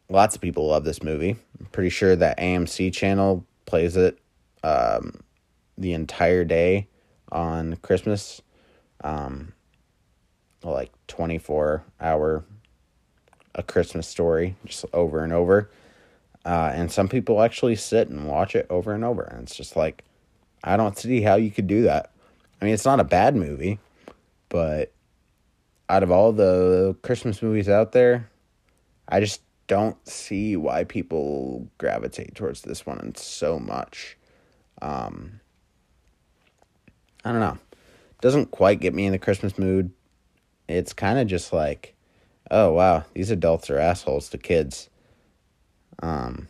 lots 0.09 0.35
of 0.35 0.41
people 0.41 0.67
love 0.67 0.83
this 0.83 1.03
movie. 1.03 1.35
I'm 1.59 1.65
pretty 1.67 1.89
sure 1.89 2.15
that 2.15 2.37
AMC 2.37 2.93
channel 2.93 3.45
plays 3.65 3.97
it 3.97 4.19
um, 4.63 5.21
the 5.77 5.93
entire 5.93 6.43
day 6.43 6.87
on 7.31 7.75
Christmas. 7.77 8.41
Um, 9.03 9.53
like 10.65 10.91
24 11.07 11.83
hour 12.01 12.43
a 13.53 13.63
Christmas 13.63 14.07
story 14.07 14.55
just 14.65 14.85
over 14.93 15.23
and 15.23 15.31
over. 15.31 15.69
Uh, 16.45 16.71
and 16.73 16.91
some 16.91 17.07
people 17.07 17.41
actually 17.41 17.75
sit 17.75 18.09
and 18.09 18.27
watch 18.27 18.55
it 18.55 18.67
over 18.69 18.93
and 18.93 19.03
over. 19.03 19.23
And 19.23 19.43
it's 19.43 19.55
just 19.55 19.75
like, 19.75 20.03
I 20.63 20.77
don't 20.77 20.97
see 20.97 21.21
how 21.21 21.35
you 21.35 21.49
could 21.51 21.67
do 21.67 21.83
that. 21.83 22.11
I 22.61 22.65
mean, 22.65 22.73
it's 22.73 22.85
not 22.85 22.99
a 22.99 23.05
bad 23.05 23.35
movie, 23.35 23.79
but 24.49 24.91
out 25.89 26.03
of 26.03 26.11
all 26.11 26.31
the 26.33 26.95
Christmas 27.01 27.41
movies 27.41 27.69
out 27.69 27.93
there, 27.93 28.29
I 29.07 29.19
just 29.19 29.41
don't 29.67 29.97
see 30.07 30.55
why 30.55 30.83
people 30.83 31.67
gravitate 31.77 32.35
towards 32.35 32.61
this 32.61 32.85
one 32.85 33.15
so 33.15 33.59
much. 33.59 34.17
Um, 34.81 35.39
I 37.23 37.31
don't 37.31 37.41
know. 37.41 37.57
Doesn't 38.21 38.51
quite 38.51 38.79
get 38.79 38.93
me 38.93 39.05
in 39.05 39.11
the 39.11 39.19
Christmas 39.19 39.57
mood. 39.57 39.91
It's 40.67 40.93
kind 40.93 41.19
of 41.19 41.27
just 41.27 41.53
like, 41.53 41.95
oh 42.51 42.71
wow, 42.73 43.05
these 43.13 43.31
adults 43.31 43.69
are 43.69 43.79
assholes 43.79 44.29
to 44.29 44.37
kids. 44.37 44.89
Um. 46.01 46.47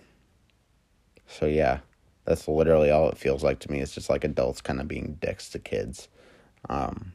So 1.27 1.45
yeah, 1.45 1.79
that's 2.25 2.47
literally 2.47 2.91
all 2.91 3.09
it 3.09 3.17
feels 3.17 3.43
like 3.43 3.59
to 3.59 3.71
me. 3.71 3.79
It's 3.79 3.93
just 3.95 4.09
like 4.09 4.23
adults 4.23 4.61
kind 4.61 4.79
of 4.79 4.87
being 4.87 5.17
dicks 5.19 5.49
to 5.49 5.59
kids. 5.59 6.07
Um. 6.69 7.13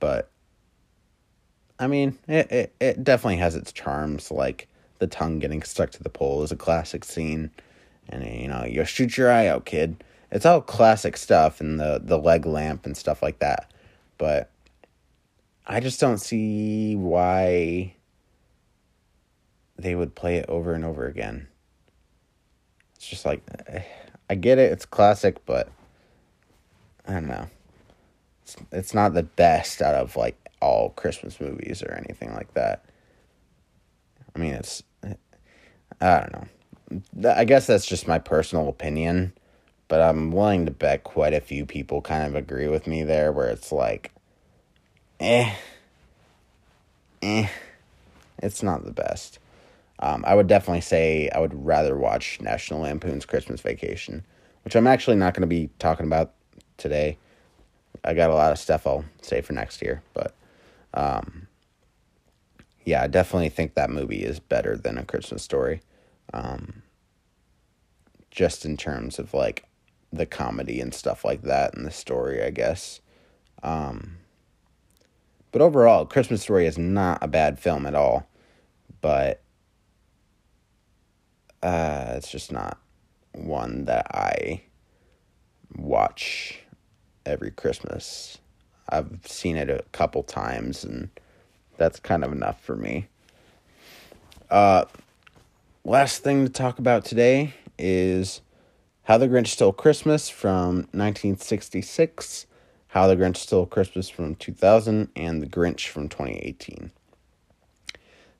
But. 0.00 0.30
I 1.76 1.88
mean, 1.88 2.16
it, 2.28 2.52
it, 2.52 2.74
it 2.80 3.02
definitely 3.02 3.38
has 3.38 3.56
its 3.56 3.72
charms. 3.72 4.30
Like, 4.30 4.68
the 4.98 5.06
tongue 5.06 5.38
getting 5.38 5.62
stuck 5.62 5.90
to 5.92 6.02
the 6.02 6.08
pole 6.08 6.42
is 6.42 6.52
a 6.52 6.56
classic 6.56 7.04
scene. 7.04 7.50
And, 8.08 8.24
you 8.24 8.48
know, 8.48 8.64
you 8.64 8.84
shoot 8.84 9.16
your 9.16 9.30
eye 9.30 9.46
out, 9.46 9.64
kid. 9.64 10.02
It's 10.30 10.46
all 10.46 10.60
classic 10.60 11.16
stuff 11.16 11.60
and 11.60 11.78
the, 11.78 12.00
the 12.02 12.18
leg 12.18 12.44
lamp 12.44 12.86
and 12.86 12.96
stuff 12.96 13.22
like 13.22 13.38
that. 13.38 13.70
But 14.18 14.50
I 15.66 15.80
just 15.80 16.00
don't 16.00 16.18
see 16.18 16.96
why 16.96 17.94
they 19.76 19.94
would 19.94 20.14
play 20.14 20.36
it 20.36 20.46
over 20.48 20.74
and 20.74 20.84
over 20.84 21.06
again. 21.06 21.48
It's 22.96 23.06
just 23.06 23.24
like, 23.24 23.42
eh, 23.66 23.82
I 24.28 24.34
get 24.34 24.58
it, 24.58 24.72
it's 24.72 24.86
classic, 24.86 25.44
but 25.46 25.68
I 27.06 27.12
don't 27.14 27.26
know. 27.26 27.48
It's, 28.42 28.56
it's 28.72 28.94
not 28.94 29.14
the 29.14 29.22
best 29.22 29.82
out 29.82 29.94
of 29.94 30.16
like 30.16 30.36
all 30.60 30.90
Christmas 30.90 31.40
movies 31.40 31.82
or 31.82 31.92
anything 31.92 32.34
like 32.34 32.52
that. 32.54 32.84
I 34.34 34.38
mean, 34.38 34.54
it's, 34.54 34.82
I 36.00 36.20
don't 36.20 36.32
know. 36.32 37.30
I 37.30 37.44
guess 37.44 37.66
that's 37.66 37.86
just 37.86 38.08
my 38.08 38.18
personal 38.18 38.68
opinion, 38.68 39.32
but 39.88 40.00
I'm 40.00 40.32
willing 40.32 40.66
to 40.66 40.72
bet 40.72 41.04
quite 41.04 41.34
a 41.34 41.40
few 41.40 41.66
people 41.66 42.02
kind 42.02 42.24
of 42.24 42.34
agree 42.34 42.68
with 42.68 42.86
me 42.86 43.02
there 43.02 43.32
where 43.32 43.48
it's 43.48 43.72
like, 43.72 44.12
eh, 45.20 45.54
eh, 47.22 47.48
it's 48.38 48.62
not 48.62 48.84
the 48.84 48.92
best. 48.92 49.38
Um, 50.00 50.24
I 50.26 50.34
would 50.34 50.48
definitely 50.48 50.80
say 50.80 51.30
I 51.34 51.38
would 51.38 51.64
rather 51.64 51.96
watch 51.96 52.40
National 52.40 52.80
Lampoon's 52.80 53.24
Christmas 53.24 53.60
Vacation, 53.60 54.24
which 54.64 54.74
I'm 54.74 54.86
actually 54.86 55.16
not 55.16 55.34
going 55.34 55.42
to 55.42 55.46
be 55.46 55.70
talking 55.78 56.06
about 56.06 56.32
today. 56.76 57.16
I 58.04 58.12
got 58.14 58.30
a 58.30 58.34
lot 58.34 58.52
of 58.52 58.58
stuff 58.58 58.86
I'll 58.86 59.04
say 59.22 59.40
for 59.40 59.52
next 59.52 59.80
year, 59.80 60.02
but 60.12 60.34
um, 60.92 61.46
yeah, 62.84 63.02
I 63.02 63.06
definitely 63.06 63.48
think 63.48 63.74
that 63.74 63.90
movie 63.90 64.24
is 64.24 64.40
better 64.40 64.76
than 64.76 64.98
A 64.98 65.04
Christmas 65.04 65.42
Story. 65.42 65.80
Um, 66.32 66.82
just 68.30 68.64
in 68.64 68.76
terms 68.76 69.18
of 69.18 69.32
like 69.32 69.64
the 70.12 70.26
comedy 70.26 70.80
and 70.80 70.92
stuff 70.92 71.24
like 71.24 71.42
that 71.42 71.74
and 71.74 71.86
the 71.86 71.90
story, 71.90 72.42
I 72.42 72.50
guess. 72.50 73.00
Um, 73.62 74.18
but 75.52 75.62
overall, 75.62 76.04
Christmas 76.04 76.42
Story 76.42 76.66
is 76.66 76.76
not 76.76 77.22
a 77.22 77.28
bad 77.28 77.58
film 77.58 77.86
at 77.86 77.94
all, 77.94 78.28
but 79.00 79.40
uh, 81.62 82.14
it's 82.16 82.30
just 82.30 82.52
not 82.52 82.78
one 83.32 83.84
that 83.84 84.06
I 84.14 84.62
watch 85.76 86.60
every 87.24 87.50
Christmas. 87.50 88.38
I've 88.88 89.20
seen 89.24 89.56
it 89.56 89.70
a 89.70 89.84
couple 89.92 90.22
times 90.24 90.84
and 90.84 91.08
that's 91.76 92.00
kind 92.00 92.24
of 92.24 92.32
enough 92.32 92.62
for 92.62 92.76
me. 92.76 93.08
Uh, 94.50 94.84
last 95.84 96.22
thing 96.22 96.44
to 96.44 96.52
talk 96.52 96.78
about 96.78 97.04
today 97.04 97.54
is 97.78 98.40
How 99.02 99.18
the 99.18 99.28
Grinch 99.28 99.48
Stole 99.48 99.72
Christmas 99.72 100.28
from 100.28 100.76
1966, 100.92 102.46
How 102.88 103.06
the 103.06 103.16
Grinch 103.16 103.38
Stole 103.38 103.66
Christmas 103.66 104.08
from 104.08 104.34
2000, 104.36 105.08
and 105.16 105.42
The 105.42 105.46
Grinch 105.46 105.88
from 105.88 106.08
2018. 106.08 106.90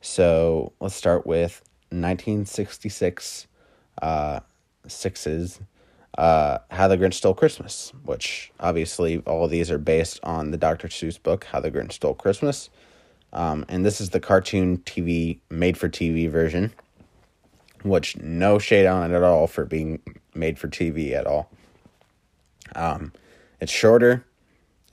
So 0.00 0.72
let's 0.80 0.94
start 0.94 1.26
with 1.26 1.62
1966, 1.90 3.46
uh, 4.02 4.40
sixes, 4.86 5.60
uh, 6.18 6.58
How 6.70 6.88
the 6.88 6.98
Grinch 6.98 7.14
Stole 7.14 7.34
Christmas, 7.34 7.92
which 8.04 8.52
obviously 8.60 9.18
all 9.26 9.48
these 9.48 9.70
are 9.70 9.78
based 9.78 10.20
on 10.22 10.50
the 10.50 10.58
Dr. 10.58 10.88
Seuss 10.88 11.20
book, 11.20 11.44
How 11.44 11.60
the 11.60 11.70
Grinch 11.70 11.92
Stole 11.92 12.14
Christmas. 12.14 12.70
Um, 13.34 13.64
and 13.68 13.84
this 13.84 14.00
is 14.00 14.10
the 14.10 14.20
cartoon 14.20 14.78
TV, 14.78 15.40
made 15.50 15.76
for 15.76 15.88
TV 15.88 16.30
version, 16.30 16.72
which 17.82 18.16
no 18.16 18.58
shade 18.58 18.86
on 18.86 19.10
it 19.10 19.14
at 19.14 19.22
all 19.22 19.46
for 19.46 19.64
being 19.64 20.00
made 20.34 20.58
for 20.58 20.68
TV 20.68 21.12
at 21.12 21.26
all. 21.26 21.50
Um, 22.76 23.12
it's 23.60 23.72
shorter, 23.72 24.24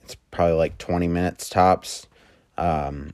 it's 0.02 0.16
probably 0.30 0.56
like 0.56 0.78
20 0.78 1.06
minutes 1.06 1.48
tops. 1.48 2.06
Um, 2.58 3.12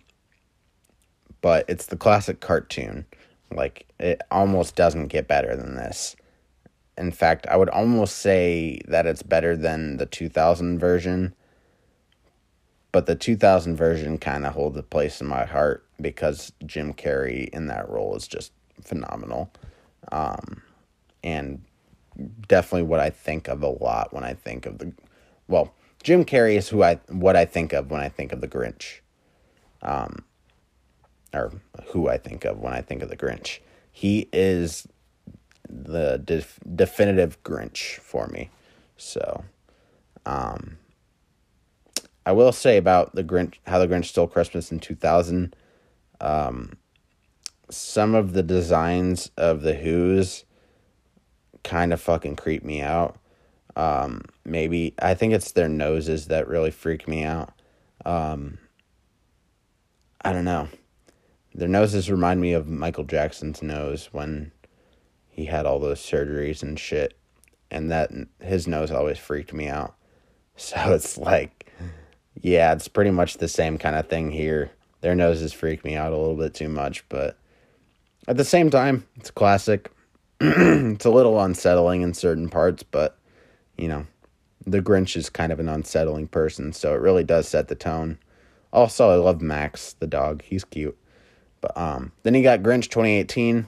but 1.40 1.64
it's 1.68 1.86
the 1.86 1.96
classic 1.96 2.40
cartoon. 2.40 3.06
Like, 3.52 3.86
it 3.98 4.22
almost 4.30 4.74
doesn't 4.74 5.08
get 5.08 5.28
better 5.28 5.56
than 5.56 5.76
this. 5.76 6.16
In 6.96 7.12
fact, 7.12 7.46
I 7.46 7.56
would 7.56 7.68
almost 7.68 8.16
say 8.16 8.80
that 8.88 9.06
it's 9.06 9.22
better 9.22 9.56
than 9.56 9.98
the 9.98 10.06
2000 10.06 10.78
version 10.78 11.34
but 12.98 13.06
the 13.06 13.14
2000 13.14 13.76
version 13.76 14.18
kind 14.18 14.44
of 14.44 14.54
holds 14.54 14.76
a 14.76 14.82
place 14.82 15.20
in 15.20 15.28
my 15.28 15.44
heart 15.44 15.86
because 16.00 16.50
Jim 16.66 16.92
Carrey 16.92 17.48
in 17.50 17.68
that 17.68 17.88
role 17.88 18.16
is 18.16 18.26
just 18.26 18.50
phenomenal. 18.82 19.52
Um, 20.10 20.62
and 21.22 21.62
definitely 22.48 22.88
what 22.88 22.98
I 22.98 23.10
think 23.10 23.46
of 23.46 23.62
a 23.62 23.68
lot 23.68 24.12
when 24.12 24.24
I 24.24 24.34
think 24.34 24.66
of 24.66 24.78
the, 24.78 24.92
well, 25.46 25.72
Jim 26.02 26.24
Carrey 26.24 26.56
is 26.56 26.70
who 26.70 26.82
I 26.82 26.96
what 27.06 27.36
I 27.36 27.44
think 27.44 27.72
of 27.72 27.88
when 27.88 28.00
I 28.00 28.08
think 28.08 28.32
of 28.32 28.40
the 28.40 28.48
Grinch. 28.48 28.98
Um, 29.80 30.24
or 31.32 31.52
who 31.90 32.08
I 32.08 32.18
think 32.18 32.44
of 32.44 32.58
when 32.58 32.72
I 32.72 32.80
think 32.82 33.04
of 33.04 33.10
the 33.10 33.16
Grinch. 33.16 33.60
He 33.92 34.28
is 34.32 34.88
the 35.68 36.18
def- 36.18 36.58
definitive 36.74 37.40
Grinch 37.44 38.00
for 38.00 38.26
me. 38.26 38.50
So, 38.96 39.44
um, 40.26 40.78
I 42.28 42.32
will 42.32 42.52
say 42.52 42.76
about 42.76 43.14
the 43.14 43.24
Grinch, 43.24 43.54
how 43.66 43.78
the 43.78 43.88
Grinch 43.88 44.04
stole 44.04 44.26
Christmas 44.26 44.70
in 44.70 44.80
2000. 44.80 45.56
Um, 46.20 46.74
some 47.70 48.14
of 48.14 48.34
the 48.34 48.42
designs 48.42 49.30
of 49.38 49.62
the 49.62 49.72
Who's 49.72 50.44
kind 51.64 51.90
of 51.90 52.02
fucking 52.02 52.36
creep 52.36 52.62
me 52.62 52.82
out. 52.82 53.16
Um, 53.76 54.26
maybe 54.44 54.92
I 55.00 55.14
think 55.14 55.32
it's 55.32 55.52
their 55.52 55.70
noses 55.70 56.26
that 56.26 56.48
really 56.48 56.70
freak 56.70 57.08
me 57.08 57.24
out. 57.24 57.50
Um, 58.04 58.58
I 60.22 60.34
don't 60.34 60.44
know. 60.44 60.68
Their 61.54 61.66
noses 61.66 62.10
remind 62.10 62.42
me 62.42 62.52
of 62.52 62.68
Michael 62.68 63.04
Jackson's 63.04 63.62
nose 63.62 64.10
when 64.12 64.52
he 65.30 65.46
had 65.46 65.64
all 65.64 65.78
those 65.78 66.02
surgeries 66.02 66.62
and 66.62 66.78
shit. 66.78 67.18
And 67.70 67.90
that 67.90 68.10
his 68.42 68.68
nose 68.68 68.90
always 68.90 69.16
freaked 69.16 69.54
me 69.54 69.66
out. 69.66 69.94
So 70.60 70.92
it's 70.92 71.16
like, 71.16 71.57
yeah, 72.42 72.72
it's 72.72 72.88
pretty 72.88 73.10
much 73.10 73.38
the 73.38 73.48
same 73.48 73.78
kind 73.78 73.96
of 73.96 74.08
thing 74.08 74.30
here. 74.30 74.70
Their 75.00 75.14
noses 75.14 75.52
freak 75.52 75.84
me 75.84 75.94
out 75.94 76.12
a 76.12 76.16
little 76.16 76.36
bit 76.36 76.54
too 76.54 76.68
much, 76.68 77.08
but 77.08 77.36
at 78.26 78.36
the 78.36 78.44
same 78.44 78.70
time, 78.70 79.06
it's 79.16 79.30
classic. 79.30 79.90
it's 80.40 81.04
a 81.04 81.10
little 81.10 81.40
unsettling 81.40 82.02
in 82.02 82.14
certain 82.14 82.48
parts, 82.48 82.82
but 82.82 83.16
you 83.76 83.88
know, 83.88 84.06
the 84.66 84.80
Grinch 84.80 85.16
is 85.16 85.30
kind 85.30 85.52
of 85.52 85.60
an 85.60 85.68
unsettling 85.68 86.28
person, 86.28 86.72
so 86.72 86.94
it 86.94 87.00
really 87.00 87.24
does 87.24 87.48
set 87.48 87.68
the 87.68 87.74
tone. 87.74 88.18
Also, 88.72 89.08
I 89.08 89.14
love 89.14 89.40
Max, 89.40 89.94
the 89.94 90.06
dog. 90.06 90.42
He's 90.42 90.64
cute. 90.64 90.96
But 91.60 91.76
um, 91.76 92.12
then 92.22 92.34
you 92.34 92.42
got 92.42 92.62
Grinch 92.62 92.88
2018, 92.88 93.66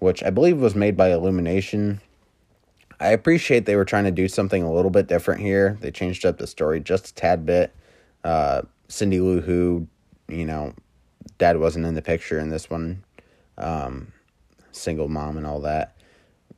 which 0.00 0.22
I 0.22 0.30
believe 0.30 0.58
was 0.58 0.74
made 0.74 0.96
by 0.96 1.12
Illumination. 1.12 2.00
I 3.00 3.08
appreciate 3.08 3.66
they 3.66 3.76
were 3.76 3.84
trying 3.84 4.04
to 4.04 4.10
do 4.10 4.28
something 4.28 4.62
a 4.62 4.72
little 4.72 4.90
bit 4.90 5.06
different 5.06 5.40
here. 5.40 5.78
They 5.80 5.90
changed 5.90 6.26
up 6.26 6.38
the 6.38 6.46
story 6.46 6.80
just 6.80 7.10
a 7.10 7.14
tad 7.14 7.46
bit. 7.46 7.72
Uh, 8.24 8.62
Cindy 8.88 9.20
Lou 9.20 9.40
Who, 9.40 9.86
you 10.28 10.44
know, 10.44 10.74
dad 11.38 11.58
wasn't 11.58 11.86
in 11.86 11.94
the 11.94 12.02
picture 12.02 12.38
in 12.38 12.50
this 12.50 12.68
one. 12.68 13.04
Um, 13.58 14.12
single 14.72 15.08
mom 15.08 15.36
and 15.36 15.46
all 15.46 15.60
that. 15.60 15.96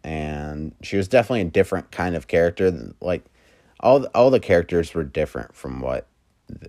And 0.05 0.75
she 0.83 0.97
was 0.97 1.09
definitely 1.09 1.43
a 1.43 1.47
different 1.47 1.91
kind 1.91 2.15
of 2.15 2.29
character. 2.29 2.95
Like 3.01 3.25
all 3.81 4.05
all 4.15 4.31
the 4.31 4.41
characters 4.41 4.95
were 4.95 5.05
different 5.05 5.55
from 5.55 5.81
what 5.81 6.07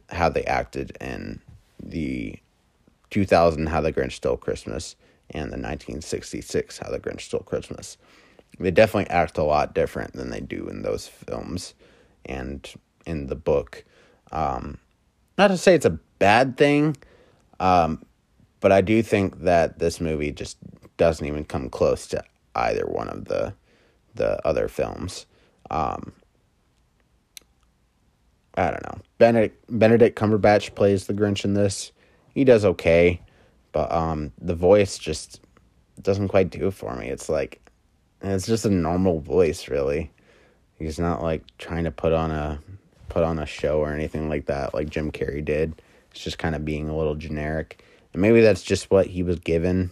how 0.10 0.30
they 0.30 0.44
acted 0.44 0.98
in 1.00 1.40
the 1.82 2.40
2000 3.10 3.68
How 3.68 3.82
the 3.82 3.94
Grinch 3.94 4.14
Stole 4.14 4.38
Christmas 4.38 4.96
and 5.30 5.44
the 5.44 5.58
1966 5.58 6.80
How 6.80 6.90
the 6.90 7.00
Grinch 7.00 7.22
Stole 7.22 7.42
Christmas. 7.42 7.98
They 8.60 8.72
definitely 8.72 9.10
act 9.10 9.38
a 9.38 9.44
lot 9.44 9.76
different 9.76 10.14
than 10.14 10.30
they 10.30 10.40
do 10.40 10.68
in 10.68 10.82
those 10.82 11.08
films 11.08 11.76
and 12.26 12.68
in 13.06 13.28
the 13.28 13.36
book. 13.36 13.86
Um, 14.32 14.80
not 15.38 15.50
to 15.50 15.58
say 15.58 15.76
it's 15.76 15.86
a 15.86 16.00
bad 16.20 16.58
thing, 16.58 16.98
um, 17.60 18.04
but 18.60 18.72
I 18.72 18.82
do 18.82 19.02
think 19.02 19.42
that 19.42 19.80
this 19.80 20.02
movie 20.02 20.32
just 20.32 20.58
doesn't 20.98 21.26
even 21.26 21.46
come 21.46 21.70
close 21.70 22.08
to 22.08 22.24
either 22.56 22.86
one 22.86 23.10
of 23.10 23.26
the 23.26 23.54
the 24.16 24.46
other 24.48 24.68
films. 24.68 25.28
Um, 25.70 26.12
I 28.56 28.72
don't 28.72 28.84
know. 28.84 29.02
Benedict 29.20 29.64
Benedict 29.70 30.20
Cumberbatch 30.20 30.74
plays 30.76 31.06
the 31.06 31.14
Grinch 31.14 31.46
in 31.46 31.54
this. 31.54 31.92
He 32.34 32.44
does 32.44 32.66
okay, 32.66 33.22
but 33.72 33.92
um, 33.92 34.32
the 34.42 34.56
voice 34.56 34.98
just 34.98 35.42
doesn't 36.02 36.28
quite 36.30 36.50
do 36.50 36.68
it 36.68 36.74
for 36.74 36.96
me. 36.96 37.08
It's 37.08 37.30
like 37.30 37.62
it's 38.22 38.48
just 38.48 38.66
a 38.66 38.70
normal 38.70 39.20
voice, 39.20 39.70
really. 39.70 40.12
He's 40.80 41.00
not 41.00 41.22
like 41.22 41.44
trying 41.58 41.84
to 41.84 41.92
put 41.92 42.14
on 42.14 42.32
a 42.32 42.60
put 43.18 43.24
on 43.24 43.40
a 43.40 43.48
show 43.48 43.80
or 43.80 43.92
anything 43.92 44.30
like 44.30 44.46
that, 44.46 44.76
like 44.76 44.92
Jim 44.92 45.12
Carrey 45.12 45.44
did. 45.44 45.82
It's 46.12 46.24
just 46.24 46.38
kind 46.38 46.54
of 46.54 46.64
being 46.64 46.88
a 46.88 46.96
little 46.96 47.16
generic, 47.16 47.84
and 48.14 48.22
maybe 48.22 48.42
that's 48.42 48.62
just 48.62 48.92
what 48.92 49.08
he 49.08 49.24
was 49.24 49.40
given 49.40 49.90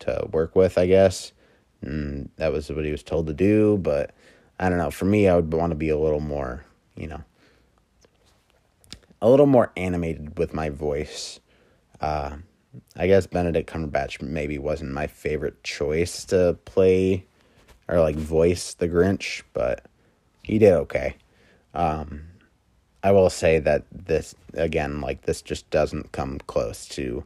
to 0.00 0.26
work 0.32 0.56
with, 0.56 0.76
I 0.76 0.88
guess. 0.88 1.30
And 1.80 2.28
that 2.38 2.52
was 2.52 2.68
what 2.68 2.84
he 2.84 2.90
was 2.90 3.04
told 3.04 3.28
to 3.28 3.32
do, 3.32 3.78
but 3.78 4.10
I 4.58 4.68
don't 4.68 4.78
know. 4.78 4.90
For 4.90 5.04
me, 5.04 5.28
I 5.28 5.36
would 5.36 5.54
want 5.54 5.70
to 5.70 5.76
be 5.76 5.90
a 5.90 5.96
little 5.96 6.18
more, 6.18 6.64
you 6.96 7.06
know, 7.06 7.22
a 9.22 9.30
little 9.30 9.46
more 9.46 9.70
animated 9.76 10.36
with 10.36 10.52
my 10.52 10.70
voice. 10.70 11.38
Uh, 12.00 12.38
I 12.96 13.06
guess 13.06 13.28
Benedict 13.28 13.70
Cumberbatch 13.72 14.20
maybe 14.20 14.58
wasn't 14.58 14.90
my 14.90 15.06
favorite 15.06 15.62
choice 15.62 16.24
to 16.24 16.58
play 16.64 17.26
or 17.86 18.00
like 18.00 18.16
voice 18.16 18.74
the 18.74 18.88
Grinch, 18.88 19.42
but 19.52 19.86
he 20.42 20.58
did 20.58 20.72
okay. 20.72 21.14
Um, 21.74 22.22
I 23.02 23.12
will 23.12 23.30
say 23.30 23.58
that 23.58 23.84
this 23.90 24.34
again, 24.54 25.00
like 25.00 25.22
this, 25.22 25.42
just 25.42 25.68
doesn't 25.70 26.12
come 26.12 26.38
close 26.46 26.86
to 26.88 27.24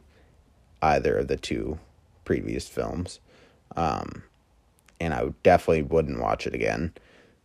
either 0.81 1.17
of 1.17 1.27
the 1.27 1.37
two 1.37 1.79
previous 2.23 2.67
films, 2.67 3.19
um, 3.75 4.23
and 4.99 5.13
I 5.13 5.29
definitely 5.43 5.83
wouldn't 5.83 6.21
watch 6.21 6.47
it 6.47 6.55
again. 6.55 6.93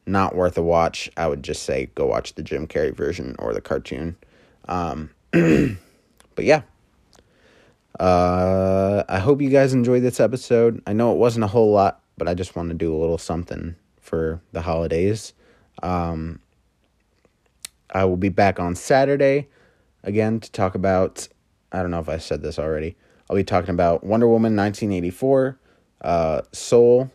Not 0.06 0.34
worth 0.34 0.56
a 0.56 0.62
watch. 0.62 1.10
I 1.16 1.26
would 1.26 1.42
just 1.42 1.64
say 1.64 1.90
go 1.94 2.06
watch 2.06 2.34
the 2.34 2.42
Jim 2.42 2.66
Carrey 2.66 2.94
version 2.94 3.36
or 3.38 3.52
the 3.52 3.60
cartoon. 3.60 4.16
Um, 4.66 5.10
but 5.30 6.44
yeah. 6.44 6.62
Uh, 7.98 9.04
I 9.08 9.18
hope 9.18 9.42
you 9.42 9.50
guys 9.50 9.74
enjoyed 9.74 10.02
this 10.02 10.20
episode. 10.20 10.82
I 10.86 10.92
know 10.94 11.12
it 11.12 11.18
wasn't 11.18 11.44
a 11.44 11.48
whole 11.48 11.70
lot, 11.70 12.00
but 12.16 12.28
I 12.28 12.34
just 12.34 12.56
want 12.56 12.70
to 12.70 12.74
do 12.74 12.94
a 12.94 12.96
little 12.96 13.18
something 13.18 13.76
for 14.00 14.40
the 14.52 14.62
holidays. 14.62 15.34
Um, 15.82 16.40
I 17.92 18.04
will 18.04 18.16
be 18.16 18.28
back 18.28 18.60
on 18.60 18.74
Saturday 18.74 19.48
again 20.02 20.40
to 20.40 20.50
talk 20.52 20.74
about. 20.74 21.28
I 21.72 21.82
don't 21.82 21.90
know 21.90 22.00
if 22.00 22.08
I 22.08 22.18
said 22.18 22.42
this 22.42 22.58
already. 22.58 22.96
I'll 23.28 23.36
be 23.36 23.44
talking 23.44 23.70
about 23.70 24.02
Wonder 24.02 24.26
Woman 24.26 24.56
1984, 24.56 25.58
uh, 26.00 26.42
Soul, 26.52 27.10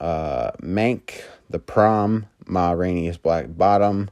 uh, 0.00 0.50
Mank, 0.60 1.22
The 1.50 1.60
Prom, 1.60 2.26
Ma 2.46 2.72
Rainey's 2.72 3.16
Black 3.16 3.46
Bottom, 3.48 4.10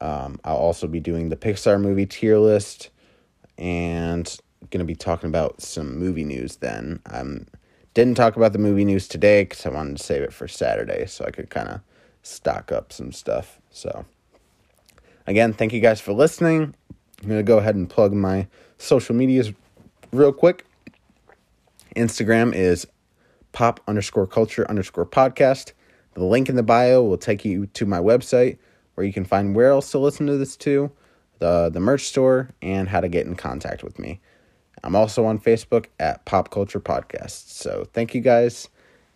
um, 0.00 0.40
I'll 0.44 0.56
also 0.56 0.86
be 0.86 1.00
doing 1.00 1.28
the 1.28 1.36
Pixar 1.36 1.80
movie 1.80 2.06
tier 2.06 2.38
list 2.38 2.90
and 3.58 4.38
going 4.70 4.78
to 4.78 4.84
be 4.84 4.94
talking 4.94 5.28
about 5.28 5.60
some 5.60 5.98
movie 5.98 6.24
news 6.24 6.56
then. 6.56 7.00
I 7.06 7.22
didn't 7.92 8.14
talk 8.14 8.36
about 8.36 8.52
the 8.52 8.58
movie 8.58 8.84
news 8.84 9.08
today 9.08 9.44
because 9.44 9.66
I 9.66 9.70
wanted 9.70 9.98
to 9.98 10.02
save 10.02 10.22
it 10.22 10.32
for 10.32 10.48
Saturday 10.48 11.06
so 11.06 11.24
I 11.24 11.30
could 11.30 11.50
kind 11.50 11.68
of 11.68 11.80
stock 12.22 12.72
up 12.72 12.92
some 12.92 13.12
stuff. 13.12 13.60
So, 13.70 14.06
again, 15.30 15.52
thank 15.52 15.72
you 15.72 15.80
guys 15.80 16.00
for 16.00 16.12
listening. 16.12 16.74
I'm 17.22 17.28
going 17.28 17.38
to 17.38 17.44
go 17.44 17.58
ahead 17.58 17.76
and 17.76 17.88
plug 17.88 18.12
my 18.12 18.48
social 18.78 19.14
medias 19.14 19.52
real 20.12 20.32
quick. 20.32 20.66
Instagram 21.94 22.52
is 22.54 22.86
pop 23.52 23.80
underscore 23.86 24.26
culture 24.26 24.68
underscore 24.68 25.06
podcast. 25.06 25.72
The 26.14 26.24
link 26.24 26.48
in 26.48 26.56
the 26.56 26.62
bio 26.64 27.02
will 27.02 27.16
take 27.16 27.44
you 27.44 27.66
to 27.66 27.86
my 27.86 27.98
website 27.98 28.58
where 28.94 29.06
you 29.06 29.12
can 29.12 29.24
find 29.24 29.54
where 29.54 29.68
else 29.68 29.92
to 29.92 29.98
listen 29.98 30.26
to 30.26 30.36
this 30.36 30.56
to, 30.58 30.90
the 31.38 31.70
the 31.72 31.80
merch 31.80 32.02
store, 32.02 32.50
and 32.60 32.88
how 32.88 33.00
to 33.00 33.08
get 33.08 33.26
in 33.26 33.36
contact 33.36 33.84
with 33.84 33.98
me. 33.98 34.20
I'm 34.82 34.96
also 34.96 35.24
on 35.26 35.38
Facebook 35.38 35.86
at 36.00 36.24
Pop 36.24 36.50
Culture 36.50 36.80
Podcast. 36.80 37.50
So 37.50 37.86
thank 37.92 38.14
you 38.14 38.20
guys, 38.20 38.68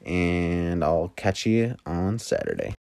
and 0.06 0.84
I'll 0.84 1.12
catch 1.16 1.44
you 1.44 1.74
on 1.86 2.18
Saturday. 2.18 2.74